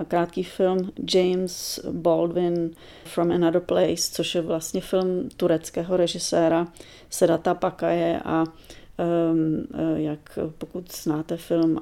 krátký 0.07 0.43
film 0.43 0.91
James 1.13 1.79
Baldwin 1.91 2.71
From 3.05 3.31
Another 3.31 3.61
Place, 3.61 4.11
což 4.11 4.35
je 4.35 4.41
vlastně 4.41 4.81
film 4.81 5.29
tureckého 5.37 5.97
režiséra 5.97 6.67
Sedata 7.09 7.53
Pakaje 7.53 8.19
a 8.25 8.45
e, 8.97 10.01
jak 10.01 10.39
pokud 10.57 10.95
znáte 10.95 11.37
film 11.37 11.79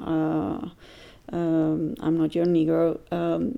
um, 1.31 1.93
I'm 2.07 2.17
Not 2.17 2.35
Your 2.35 2.47
Negro, 2.47 2.95
um, 2.95 3.43
uh, 3.43 3.51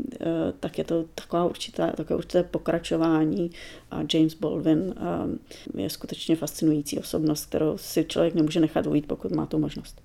tak 0.60 0.78
je 0.78 0.84
to 0.84 1.06
taková 1.16 1.46
určitá, 1.46 1.92
takové 1.92 2.18
určité 2.18 2.44
pokračování 2.44 3.52
a 3.92 4.00
James 4.14 4.34
Baldwin 4.34 4.80
um, 4.80 5.40
je 5.82 5.90
skutečně 5.90 6.36
fascinující 6.36 7.00
osobnost, 7.00 7.46
kterou 7.46 7.78
si 7.78 8.06
člověk 8.06 8.36
nemůže 8.36 8.60
nechat 8.60 8.88
ujít, 8.88 9.08
pokud 9.08 9.32
má 9.32 9.46
tu 9.46 9.60
možnost. 9.60 10.02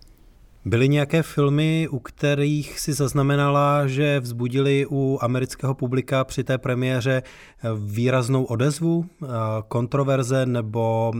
Byly 0.64 0.88
nějaké 0.88 1.22
filmy, 1.22 1.88
u 1.90 1.98
kterých 1.98 2.81
si 2.81 2.92
zaznamenala, 2.92 3.87
že 3.87 4.20
vzbudili 4.20 4.87
u 4.90 5.18
amerického 5.22 5.75
publika 5.75 6.25
při 6.25 6.44
té 6.44 6.59
premiéře 6.59 7.22
výraznou 7.77 8.44
odezvu, 8.44 9.07
kontroverze 9.68 10.46
nebo 10.46 11.12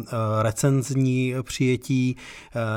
recenzní 0.43 1.35
přijetí, 1.43 2.17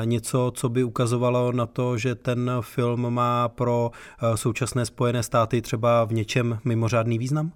něco, 0.04 0.52
co 0.54 0.68
by 0.68 0.84
ukazovalo 0.84 1.52
na 1.52 1.66
to, 1.66 1.98
že 1.98 2.14
ten 2.14 2.50
film 2.60 3.10
má 3.10 3.48
pro 3.48 3.90
současné 4.34 4.86
Spojené 4.86 5.22
státy 5.22 5.62
třeba 5.62 6.04
v 6.04 6.12
něčem 6.12 6.58
mimořádný 6.64 7.18
význam? 7.18 7.52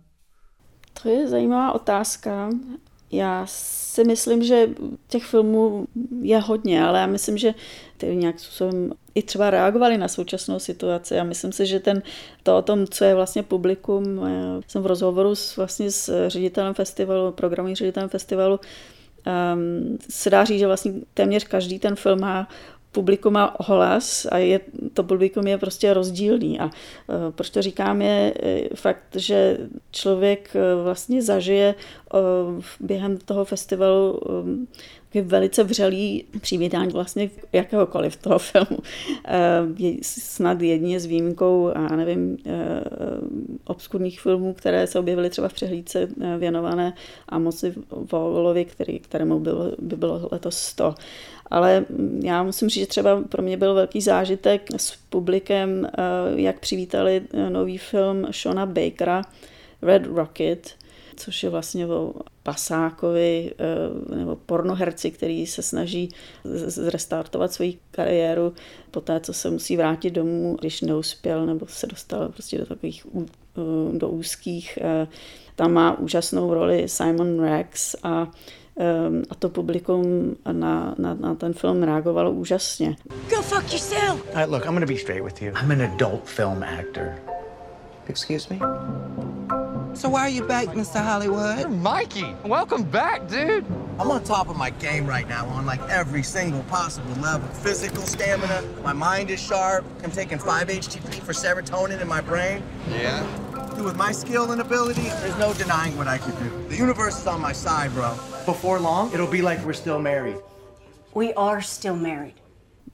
To 1.03 1.09
je 1.09 1.29
zajímavá 1.29 1.73
otázka. 1.73 2.51
Já 3.13 3.47
si 3.47 4.05
myslím, 4.05 4.43
že 4.43 4.69
těch 5.09 5.25
filmů 5.25 5.87
je 6.23 6.39
hodně, 6.39 6.85
ale 6.85 7.01
já 7.01 7.07
myslím, 7.07 7.39
že 7.39 7.55
ty 7.97 8.17
nějak 8.17 8.41
způsobem 8.41 8.93
i 9.15 9.23
třeba 9.23 9.51
reagovali 9.51 9.99
na 9.99 10.09
současnou 10.09 10.59
situaci. 10.59 11.19
A 11.19 11.25
myslím 11.25 11.53
si, 11.53 11.67
že 11.67 11.81
ten, 11.81 12.03
to 12.43 12.59
o 12.59 12.63
tom, 12.63 12.87
co 12.87 13.05
je 13.05 13.15
vlastně 13.15 13.43
publikum, 13.43 14.17
já 14.27 14.61
jsem 14.69 14.83
v 14.83 14.87
rozhovoru 14.87 15.35
s, 15.35 15.57
vlastně 15.57 15.91
s 15.91 16.29
ředitelem 16.29 16.75
festivalu, 16.75 17.33
programovým 17.33 17.77
ředitelem 17.77 18.09
festivalu, 18.09 18.61
um, 19.27 19.99
se 20.11 20.31
dá 20.31 20.45
říct, 20.45 20.59
že 20.59 20.67
vlastně 20.67 20.93
téměř 21.15 21.45
každý 21.45 21.79
ten 21.79 21.97
film 21.97 22.21
má 22.21 22.49
publikum 22.93 23.33
má 23.33 23.57
hlas 23.61 24.27
a 24.31 24.39
je, 24.39 24.61
to 24.93 25.05
publikum 25.05 25.47
je 25.47 25.59
prostě 25.59 25.95
rozdílný. 25.95 26.61
A 26.61 26.65
uh, 26.65 26.71
proč 27.31 27.51
to 27.51 27.63
říkám 27.63 28.03
je 28.03 28.35
uh, 28.35 28.77
fakt, 28.77 29.17
že 29.17 29.59
člověk 29.91 30.51
uh, 30.55 30.85
vlastně 30.85 31.23
zažije 31.23 31.75
během 32.81 33.19
toho 33.19 33.45
festivalu 33.45 34.21
um, 35.15 35.23
velice 35.23 35.65
vřelý 35.65 36.25
přivítání 36.41 36.93
vlastně 36.93 37.31
jakéhokoliv 37.53 38.17
toho 38.17 38.39
filmu. 38.39 38.79
Uh, 38.79 39.97
snad 40.03 40.63
jedině 40.63 41.01
s 41.01 41.07
výjimkou, 41.07 41.73
a 41.75 41.97
nevím, 41.97 42.31
uh, 42.31 42.53
obskurních 43.65 44.21
filmů, 44.21 44.55
které 44.55 44.87
se 44.87 44.99
objevily 44.99 45.31
třeba 45.31 45.49
v 45.49 45.55
přehlídce 45.55 46.09
věnované 46.39 46.95
Amosi 47.29 47.75
Volovi, 47.91 48.65
který, 48.65 48.99
kterému 48.99 49.41
bylo, 49.41 49.73
by 49.79 49.97
bylo 49.97 50.29
letos 50.33 50.57
100. 50.57 50.95
Ale 51.51 51.85
já 52.25 52.43
musím 52.43 52.69
říct, 52.69 52.81
že 52.81 52.87
třeba 52.87 53.23
pro 53.29 53.43
mě 53.43 53.57
byl 53.57 53.75
velký 53.75 54.01
zážitek 54.01 54.63
s 54.77 54.97
publikem, 55.11 55.87
eh, 55.87 55.91
jak 56.35 56.61
přivítali 56.61 57.23
eh, 57.35 57.51
nový 57.51 57.79
film 57.79 58.27
Shona 58.33 58.67
Bakera 58.67 59.23
Red 59.83 60.07
Rocket, 60.07 60.75
což 61.21 61.43
je 61.43 61.51
vlastně 61.51 61.87
o 61.87 62.15
pasákovi 62.43 63.53
eh, 63.59 64.17
nebo 64.17 64.37
pornoherci, 64.37 65.11
který 65.11 65.47
se 65.47 65.63
snaží 65.63 66.09
zrestartovat 66.45 67.53
svoji 67.53 67.79
kariéru 67.91 68.53
po 68.91 69.01
té, 69.01 69.21
co 69.21 69.33
se 69.33 69.51
musí 69.51 69.77
vrátit 69.77 70.11
domů, 70.11 70.57
když 70.61 70.81
neuspěl 70.81 71.47
nebo 71.47 71.67
se 71.67 71.87
dostal 71.87 72.29
prostě 72.29 72.59
do 72.59 72.67
takových 72.67 73.07
do 73.93 74.09
úzkých. 74.09 74.79
Tam 75.57 75.73
má 75.73 75.99
úžasnou 75.99 76.55
roli 76.55 76.89
Simon 76.89 77.41
Rex 77.41 77.97
a 78.03 78.31
a 79.31 79.35
to 79.35 79.49
publikum 79.49 80.37
na, 80.53 80.95
na, 80.99 81.15
na 81.15 81.35
ten 81.35 81.53
film 81.53 81.83
reagovalo 81.83 82.31
úžasně. 82.31 82.97
Go 83.31 83.43
fuck 83.43 83.73
yourself! 83.73 84.27
All 84.29 84.35
right, 84.35 84.51
look, 84.51 84.65
I'm 84.65 84.73
gonna 84.73 84.87
be 84.87 84.97
straight 84.97 85.25
with 85.25 85.43
you. 85.43 85.53
I'm 85.63 85.71
an 85.71 85.83
adult 85.83 86.29
film 86.29 86.63
actor. 86.63 87.15
Excuse 88.09 88.55
me? 88.55 89.60
So 89.95 90.09
why 90.09 90.21
are 90.21 90.31
you 90.31 90.45
back, 90.45 90.69
Mr. 90.69 91.03
Hollywood? 91.03 91.71
Mikey, 91.71 92.35
welcome 92.45 92.85
back, 92.85 93.27
dude. 93.29 93.67
I'm 93.99 94.11
on 94.11 94.23
top 94.23 94.49
of 94.49 94.57
my 94.57 94.71
game 94.71 95.07
right 95.07 95.29
now 95.29 95.47
on 95.49 95.67
like 95.67 95.81
every 95.91 96.23
single 96.23 96.63
possible 96.65 97.13
level. 97.21 97.49
Physical 97.49 98.03
stamina, 98.03 98.63
my 98.83 98.93
mind 98.93 99.31
is 99.31 99.41
sharp. 99.41 99.85
I'm 100.03 100.11
taking 100.11 100.39
5-HTP 100.39 101.21
for 101.21 101.33
serotonin 101.33 102.01
in 102.01 102.09
my 102.09 102.21
brain. 102.21 102.63
Yeah? 102.89 103.27
Dude, 103.75 103.85
with 103.85 103.97
my 103.97 104.13
skill 104.13 104.53
and 104.53 104.61
ability, 104.61 105.03
there's 105.03 105.39
no 105.39 105.53
denying 105.55 105.97
what 105.97 106.07
I 106.07 106.19
can 106.19 106.31
do. 106.43 106.69
The 106.69 106.77
universe 106.77 107.19
is 107.19 107.27
on 107.27 107.41
my 107.41 107.53
side, 107.53 107.93
bro. 107.93 108.13
Before 108.47 108.79
long, 108.79 109.13
it'll 109.13 109.27
be 109.27 109.43
like 109.43 109.63
we're 109.65 109.73
still 109.73 109.99
married. 109.99 110.37
We 111.15 111.33
are 111.35 111.61
still 111.61 111.97
married. 111.97 112.35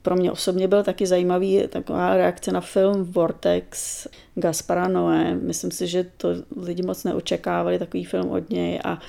Pro 0.01 0.15
mě 0.15 0.31
osobně 0.31 0.67
byl 0.67 0.83
taky 0.83 1.07
zajímavý 1.07 1.63
taková 1.69 2.17
reakce 2.17 2.51
na 2.51 2.61
film 2.61 3.03
Vortex 3.03 4.07
Gaspara 4.35 4.87
Noé. 4.87 5.35
Myslím 5.35 5.71
si, 5.71 5.87
že 5.87 6.05
to 6.17 6.29
lidi 6.57 6.83
moc 6.83 7.03
neočekávali, 7.03 7.79
takový 7.79 8.05
film 8.05 8.29
od 8.29 8.49
něj 8.49 8.79
a 8.83 8.99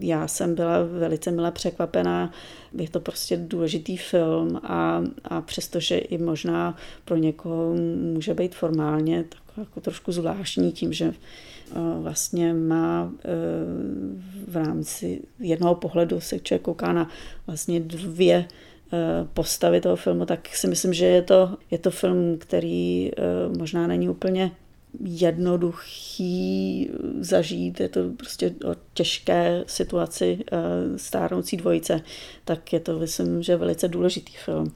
já 0.00 0.28
jsem 0.28 0.54
byla 0.54 0.82
velice 0.82 1.30
milé 1.30 1.52
překvapená. 1.52 2.32
Je 2.72 2.88
to 2.88 3.00
prostě 3.00 3.36
důležitý 3.36 3.96
film 3.96 4.60
a, 4.62 5.02
a 5.24 5.40
přestože 5.40 5.98
i 5.98 6.18
možná 6.18 6.76
pro 7.04 7.16
někoho 7.16 7.74
může 8.14 8.34
být 8.34 8.54
formálně 8.54 9.24
tak 9.24 9.58
jako 9.58 9.80
trošku 9.80 10.12
zvláštní 10.12 10.72
tím, 10.72 10.92
že 10.92 11.04
eh, 11.06 11.74
vlastně 11.98 12.54
má 12.54 13.12
eh, 13.24 13.28
v 14.48 14.56
rámci 14.56 15.22
jednoho 15.38 15.74
pohledu 15.74 16.20
se 16.20 16.38
člověk 16.38 16.62
kouká 16.62 16.92
na 16.92 17.08
vlastně 17.46 17.80
dvě 17.80 18.48
postavy 19.34 19.80
toho 19.80 19.96
filmu, 19.96 20.26
tak 20.26 20.48
si 20.48 20.66
myslím, 20.66 20.92
že 20.92 21.06
je 21.06 21.22
to, 21.22 21.56
je 21.70 21.78
to 21.78 21.90
film, 21.90 22.38
který 22.38 23.10
možná 23.58 23.86
není 23.86 24.08
úplně 24.08 24.50
jednoduchý 25.04 26.90
zažít, 27.20 27.80
je 27.80 27.88
to 27.88 28.00
prostě 28.16 28.54
o 28.70 28.74
těžké 28.92 29.64
situaci 29.66 30.38
stárnoucí 30.96 31.56
dvojice, 31.56 32.00
tak 32.44 32.72
je 32.72 32.80
to, 32.80 32.98
myslím, 32.98 33.42
že 33.42 33.56
velice 33.56 33.88
důležitý 33.88 34.32
film. 34.44 34.72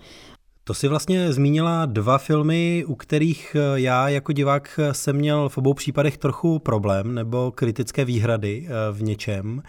To 0.64 0.74
si 0.74 0.88
vlastně 0.88 1.32
zmínila 1.32 1.86
dva 1.86 2.18
filmy, 2.18 2.84
u 2.86 2.94
kterých 2.94 3.56
eh, 3.56 3.80
já 3.80 4.08
jako 4.08 4.32
divák 4.32 4.80
jsem 4.92 5.16
měl 5.16 5.48
v 5.48 5.58
obou 5.58 5.74
případech 5.74 6.18
trochu 6.18 6.58
problém 6.58 7.14
nebo 7.14 7.52
kritické 7.54 8.04
výhrady 8.04 8.66
eh, 8.66 8.92
v 8.92 9.02
něčem. 9.02 9.62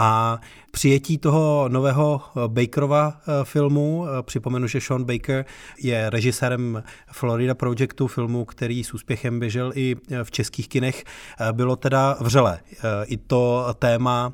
A 0.00 0.40
přijetí 0.70 1.18
toho 1.18 1.68
nového 1.68 2.22
Bakerova 2.46 3.20
filmu, 3.44 4.06
připomenu, 4.22 4.66
že 4.66 4.80
Sean 4.80 5.04
Baker 5.04 5.44
je 5.78 6.10
režisérem 6.10 6.82
Florida 7.12 7.54
Projectu, 7.54 8.06
filmu, 8.06 8.44
který 8.44 8.84
s 8.84 8.94
úspěchem 8.94 9.40
běžel 9.40 9.72
i 9.74 9.96
v 10.22 10.30
českých 10.30 10.68
kinech, 10.68 11.04
bylo 11.52 11.76
teda 11.76 12.16
vřele. 12.20 12.60
I 13.06 13.16
to 13.16 13.66
téma 13.78 14.32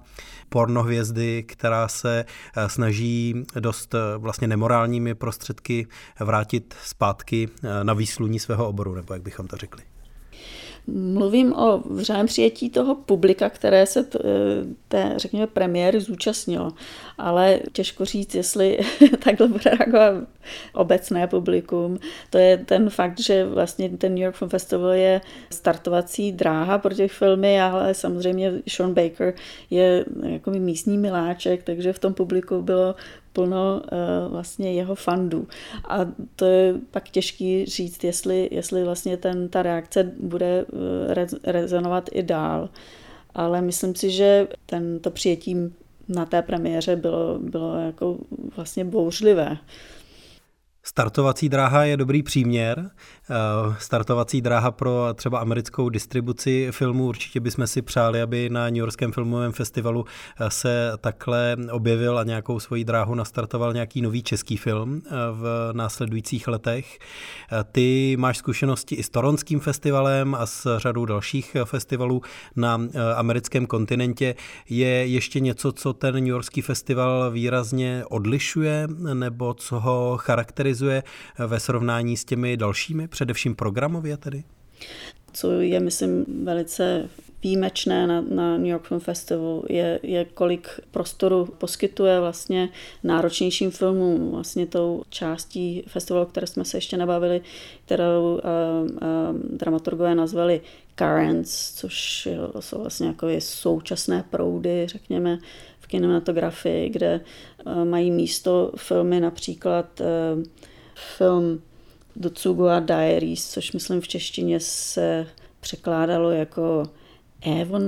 pornohvězdy, 0.54 1.42
která 1.42 1.88
se 1.88 2.24
eh, 2.56 2.68
snaží 2.68 3.34
dost 3.60 3.94
eh, 3.94 3.98
vlastně 4.18 4.48
nemorálními 4.48 5.14
prostředky 5.14 5.86
vrátit 6.20 6.74
zpátky 6.82 7.48
eh, 7.48 7.84
na 7.84 7.94
výsluní 7.94 8.38
svého 8.38 8.68
oboru, 8.68 8.94
nebo 8.94 9.14
jak 9.14 9.22
bychom 9.22 9.46
to 9.46 9.56
řekli. 9.56 9.93
Mluvím 10.86 11.52
o 11.52 11.78
vřelém 11.78 12.26
přijetí 12.26 12.70
toho 12.70 12.94
publika, 12.94 13.50
které 13.50 13.86
se 13.86 14.04
t, 14.04 14.18
té, 14.88 15.14
řekněme, 15.16 15.46
premiéry 15.46 16.00
zúčastnilo. 16.00 16.72
Ale 17.18 17.60
těžko 17.72 18.04
říct, 18.04 18.34
jestli 18.34 18.78
takhle 19.24 19.48
bude 19.48 19.70
reagovat 19.70 20.14
obecné 20.74 21.26
publikum. 21.26 21.98
To 22.30 22.38
je 22.38 22.58
ten 22.58 22.90
fakt, 22.90 23.20
že 23.20 23.46
vlastně 23.46 23.88
ten 23.88 24.14
New 24.14 24.24
York 24.24 24.36
Film 24.36 24.48
Festival 24.48 24.92
je 24.92 25.20
startovací 25.50 26.32
dráha 26.32 26.78
pro 26.78 26.94
těch 26.94 27.12
filmy, 27.12 27.60
ale 27.60 27.94
samozřejmě 27.94 28.52
Sean 28.68 28.94
Baker 28.94 29.34
je 29.70 30.04
jako 30.22 30.50
místní 30.50 30.98
miláček, 30.98 31.62
takže 31.62 31.92
v 31.92 31.98
tom 31.98 32.14
publiku 32.14 32.62
bylo 32.62 32.94
plno 33.34 33.82
uh, 33.82 34.32
vlastně 34.32 34.72
jeho 34.72 34.94
fandů. 34.94 35.46
A 35.88 35.98
to 36.36 36.44
je 36.44 36.74
pak 36.90 37.08
těžký 37.08 37.66
říct, 37.66 38.04
jestli, 38.04 38.48
jestli 38.52 38.84
vlastně 38.84 39.16
ten, 39.16 39.48
ta 39.48 39.62
reakce 39.62 40.12
bude 40.20 40.64
uh, 40.64 40.80
rezonovat 41.44 42.10
i 42.12 42.22
dál. 42.22 42.68
Ale 43.34 43.60
myslím 43.60 43.94
si, 43.94 44.10
že 44.10 44.48
ten, 44.66 44.98
to 44.98 45.10
přijetí 45.10 45.56
na 46.08 46.26
té 46.26 46.42
premiéře 46.42 46.96
bylo, 46.96 47.38
bylo 47.38 47.74
jako 47.74 48.18
vlastně 48.56 48.84
bouřlivé. 48.84 49.56
Startovací 50.86 51.48
dráha 51.48 51.84
je 51.84 51.96
dobrý 51.96 52.22
příměr. 52.22 52.90
Eh, 53.30 53.34
startovací 53.78 54.40
dráha 54.40 54.70
pro 54.70 55.08
třeba 55.14 55.38
americkou 55.38 55.88
distribuci 55.88 56.68
filmů. 56.70 57.06
Určitě 57.06 57.40
bychom 57.40 57.66
si 57.66 57.82
přáli, 57.82 58.22
aby 58.22 58.50
na 58.50 58.64
New 58.64 58.76
Yorkském 58.76 59.12
filmovém 59.12 59.52
festivalu 59.52 60.04
eh, 60.40 60.50
se 60.50 60.92
takhle 61.00 61.56
objevil 61.70 62.18
a 62.18 62.24
nějakou 62.24 62.60
svoji 62.60 62.84
dráhu 62.84 63.14
nastartoval 63.14 63.72
nějaký 63.72 64.02
nový 64.02 64.22
český 64.22 64.56
film 64.56 65.02
eh, 65.06 65.10
v 65.32 65.70
následujících 65.72 66.48
letech. 66.48 66.98
Ty 67.72 68.16
máš 68.18 68.38
zkušenosti 68.38 68.94
i 68.94 69.02
s 69.02 69.10
Toronským 69.10 69.60
festivalem 69.60 70.34
a 70.34 70.46
s 70.46 70.78
řadou 70.78 71.04
dalších 71.04 71.56
festivalů 71.64 72.22
na 72.56 72.80
americkém 73.16 73.66
kontinentě. 73.66 74.34
Je 74.68 75.06
ještě 75.06 75.40
něco, 75.40 75.72
co 75.72 75.92
ten 75.92 76.14
New 76.14 76.26
Yorkský 76.26 76.62
festival 76.62 77.30
výrazně 77.30 78.04
odlišuje 78.08 78.88
nebo 79.14 79.54
co 79.54 79.80
ho 79.80 80.16
charakterizuje 80.20 80.73
ve 81.46 81.60
srovnání 81.60 82.16
s 82.16 82.24
těmi 82.24 82.56
dalšími 82.56 83.08
především 83.08 83.54
programově 83.54 84.16
tedy? 84.16 84.44
Co 85.32 85.60
je, 85.60 85.80
myslím, 85.80 86.24
velice 86.44 87.08
výjimečné 87.42 88.06
na, 88.06 88.20
na 88.20 88.56
New 88.56 88.66
York 88.66 88.84
Film 88.84 89.00
Festival 89.00 89.62
je, 89.68 90.00
je, 90.02 90.24
kolik 90.24 90.68
prostoru 90.90 91.44
poskytuje 91.58 92.20
vlastně 92.20 92.68
náročnějším 93.02 93.70
filmům, 93.70 94.30
vlastně 94.30 94.66
tou 94.66 95.02
částí 95.08 95.84
festivalu, 95.86 96.26
které 96.26 96.46
jsme 96.46 96.64
se 96.64 96.76
ještě 96.76 96.96
nebavili, 96.96 97.40
kterou 97.84 98.34
uh, 98.34 98.40
uh, 98.90 99.58
dramaturgové 99.58 100.14
nazvali 100.14 100.60
currents, 100.98 101.72
což 101.74 102.28
jsou 102.60 102.78
vlastně 102.78 103.06
jako 103.06 103.26
současné 103.38 104.24
proudy, 104.30 104.86
řekněme, 104.86 105.38
kinematografii, 105.94 106.88
kde 106.88 107.20
uh, 107.66 107.84
mají 107.84 108.10
místo 108.10 108.72
filmy 108.76 109.20
například 109.20 110.00
uh, 110.00 110.42
film 111.16 111.62
Dotsugua 112.16 112.80
Diaries, 112.80 113.50
což 113.50 113.72
myslím 113.72 114.00
v 114.00 114.08
češtině 114.08 114.60
se 114.60 115.26
překládalo 115.60 116.30
jako 116.30 116.82
Avon 117.60 117.82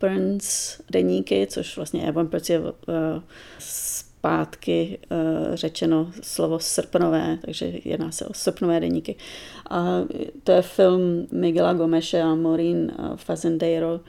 Burns 0.00 0.80
deníky, 0.90 1.46
což 1.50 1.76
vlastně 1.76 2.08
Avon 2.08 2.26
Burns 2.26 2.50
je 2.50 2.60
uh, 2.60 2.66
zpátky 3.58 4.98
řečeno 5.54 6.10
slovo 6.22 6.58
srpnové, 6.58 7.38
takže 7.44 7.72
jedná 7.84 8.10
se 8.10 8.26
o 8.26 8.34
srpnové 8.34 8.80
deníky. 8.80 9.16
A 9.70 9.84
to 10.44 10.52
je 10.52 10.62
film 10.62 11.26
Miguela 11.32 11.72
Gomeše 11.72 12.22
a 12.22 12.34
Maureen 12.34 12.92
Fazendeiro. 13.16 14.00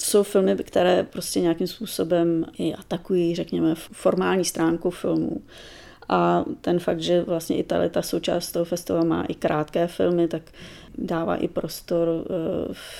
To 0.00 0.06
jsou 0.06 0.22
filmy, 0.22 0.56
které 0.56 1.02
prostě 1.02 1.40
nějakým 1.40 1.66
způsobem 1.66 2.46
i 2.58 2.74
atakují, 2.74 3.34
řekněme, 3.34 3.74
formální 3.74 4.44
stránku 4.44 4.90
filmů. 4.90 5.42
A 6.08 6.44
ten 6.60 6.78
fakt, 6.78 7.00
že 7.00 7.22
vlastně 7.22 7.56
i 7.56 7.62
tady 7.62 7.90
ta 7.90 8.02
součást 8.02 8.52
toho 8.52 8.64
festivalu 8.64 9.06
má 9.06 9.22
i 9.22 9.34
krátké 9.34 9.86
filmy, 9.86 10.28
tak 10.28 10.42
dává 10.98 11.36
i 11.36 11.48
prostor 11.48 12.08
eh, 12.08 12.34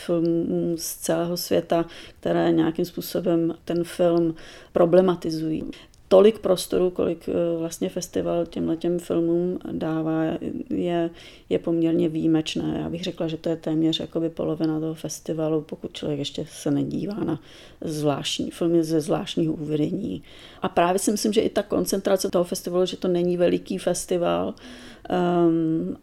filmům 0.06 0.76
z 0.78 0.94
celého 0.96 1.36
světa, 1.36 1.84
které 2.20 2.52
nějakým 2.52 2.84
způsobem 2.84 3.54
ten 3.64 3.84
film 3.84 4.34
problematizují 4.72 5.70
tolik 6.10 6.38
prostoru, 6.38 6.90
kolik 6.90 7.28
eh, 7.28 7.58
vlastně 7.58 7.88
festival 7.88 8.46
těmhle 8.46 8.76
těm 8.76 8.98
filmům 8.98 9.58
dává, 9.72 10.22
je, 10.70 11.10
je 11.48 11.58
poměrně 11.58 12.08
výjimečné. 12.08 12.78
Já 12.82 12.90
bych 12.90 13.04
řekla, 13.04 13.28
že 13.28 13.36
to 13.36 13.48
je 13.48 13.56
téměř 13.56 14.00
jakoby 14.00 14.30
polovina 14.30 14.80
toho 14.80 14.94
festivalu, 14.94 15.60
pokud 15.60 15.92
člověk 15.92 16.18
ještě 16.18 16.46
se 16.50 16.70
nedívá 16.70 17.24
na 17.24 17.40
zvláštní 17.80 18.50
filmy 18.50 18.84
ze 18.84 19.00
zvláštního 19.00 19.52
uvedení. 19.52 20.22
A 20.62 20.68
právě 20.68 20.98
si 20.98 21.10
myslím, 21.10 21.32
že 21.32 21.40
i 21.40 21.48
ta 21.48 21.62
koncentrace 21.62 22.30
toho 22.30 22.44
festivalu, 22.44 22.86
že 22.86 22.96
to 22.96 23.08
není 23.08 23.36
veliký 23.36 23.78
festival, 23.78 24.54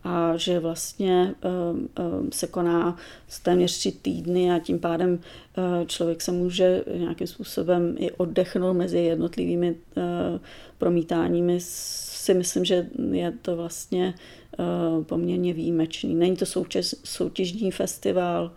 a 0.03 0.37
že 0.37 0.59
vlastně 0.59 1.35
um, 1.71 1.89
um, 1.99 2.31
se 2.31 2.47
koná 2.47 2.97
téměř 3.43 3.77
tři 3.77 3.91
týdny 3.91 4.51
a 4.51 4.59
tím 4.59 4.79
pádem 4.79 5.13
uh, 5.13 5.85
člověk 5.85 6.21
se 6.21 6.31
může 6.31 6.83
nějakým 6.97 7.27
způsobem 7.27 7.95
i 7.99 8.11
oddechnout 8.11 8.77
mezi 8.77 8.99
jednotlivými 8.99 9.71
uh, 9.71 10.03
promítáními. 10.77 11.57
Si 11.59 12.33
myslím, 12.33 12.65
že 12.65 12.87
je 13.11 13.33
to 13.41 13.55
vlastně 13.55 14.13
uh, 14.59 15.03
poměrně 15.03 15.53
výjimečný. 15.53 16.15
Není 16.15 16.35
to 16.35 16.45
soutěž, 16.45 16.95
soutěžní 17.03 17.71
festival, 17.71 18.51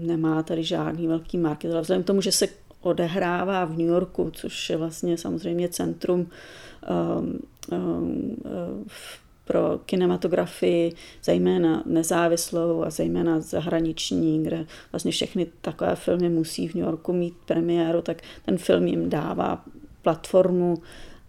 nemá 0.00 0.42
tady 0.42 0.64
žádný 0.64 1.06
velký 1.06 1.38
market, 1.38 1.72
ale 1.72 1.80
vzhledem 1.80 2.02
k 2.02 2.06
tomu, 2.06 2.20
že 2.20 2.32
se 2.32 2.48
odehrává 2.80 3.64
v 3.64 3.70
New 3.70 3.86
Yorku, 3.86 4.30
což 4.34 4.70
je 4.70 4.76
vlastně 4.76 5.18
samozřejmě 5.18 5.68
centrum 5.68 6.26
um, 7.20 7.38
um, 7.72 8.36
pro 9.46 9.78
kinematografii, 9.86 10.92
zejména 11.24 11.82
nezávislou 11.86 12.82
a 12.82 12.90
zejména 12.90 13.40
zahraniční, 13.40 14.42
kde 14.42 14.66
vlastně 14.92 15.12
všechny 15.12 15.46
takové 15.60 15.96
filmy 15.96 16.28
musí 16.28 16.68
v 16.68 16.74
New 16.74 16.84
Yorku 16.84 17.12
mít 17.12 17.34
premiéru, 17.46 18.02
tak 18.02 18.22
ten 18.44 18.58
film 18.58 18.86
jim 18.86 19.10
dává 19.10 19.64
platformu 20.02 20.82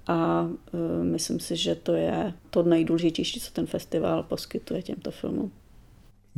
a 0.07 0.41
uh, 0.41 0.79
myslím 1.03 1.39
si, 1.39 1.55
že 1.55 1.75
to 1.75 1.93
je 1.93 2.33
to 2.49 2.63
nejdůležitější, 2.63 3.39
co 3.39 3.51
ten 3.51 3.65
festival 3.65 4.23
poskytuje 4.23 4.81
těmto 4.81 5.11
filmům. 5.11 5.51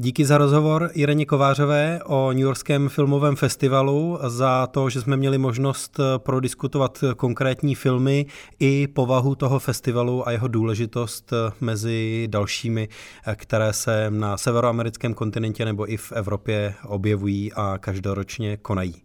Díky 0.01 0.25
za 0.25 0.38
rozhovor 0.38 0.89
Ireně 0.93 1.25
Kovářové 1.25 1.99
o 2.05 2.31
New 2.31 2.41
Yorkském 2.41 2.89
filmovém 2.89 3.35
festivalu, 3.35 4.19
za 4.27 4.67
to, 4.67 4.89
že 4.89 5.01
jsme 5.01 5.17
měli 5.17 5.38
možnost 5.38 5.99
prodiskutovat 6.17 7.03
konkrétní 7.17 7.75
filmy 7.75 8.25
i 8.59 8.88
povahu 8.88 9.35
toho 9.35 9.59
festivalu 9.59 10.27
a 10.27 10.31
jeho 10.31 10.47
důležitost 10.47 11.33
mezi 11.62 12.27
dalšími, 12.31 12.89
které 13.35 13.73
se 13.73 14.05
na 14.09 14.38
severoamerickém 14.38 15.13
kontinentě 15.13 15.65
nebo 15.65 15.91
i 15.91 15.97
v 15.97 16.12
Evropě 16.12 16.73
objevují 16.88 17.53
a 17.53 17.77
každoročně 17.77 18.57
konají. 18.57 18.95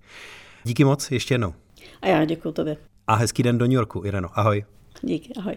Díky 0.64 0.84
moc 0.84 1.10
ještě 1.10 1.34
jednou. 1.34 1.54
A 2.02 2.08
já 2.08 2.24
děkuji 2.24 2.52
tobě. 2.52 2.76
A 3.06 3.14
hezký 3.14 3.42
den 3.42 3.58
do 3.58 3.64
New 3.64 3.74
Yorku, 3.74 4.04
Ireno. 4.04 4.28
Ahoj. 4.34 4.64
Díky, 5.02 5.34
ahoj. 5.34 5.56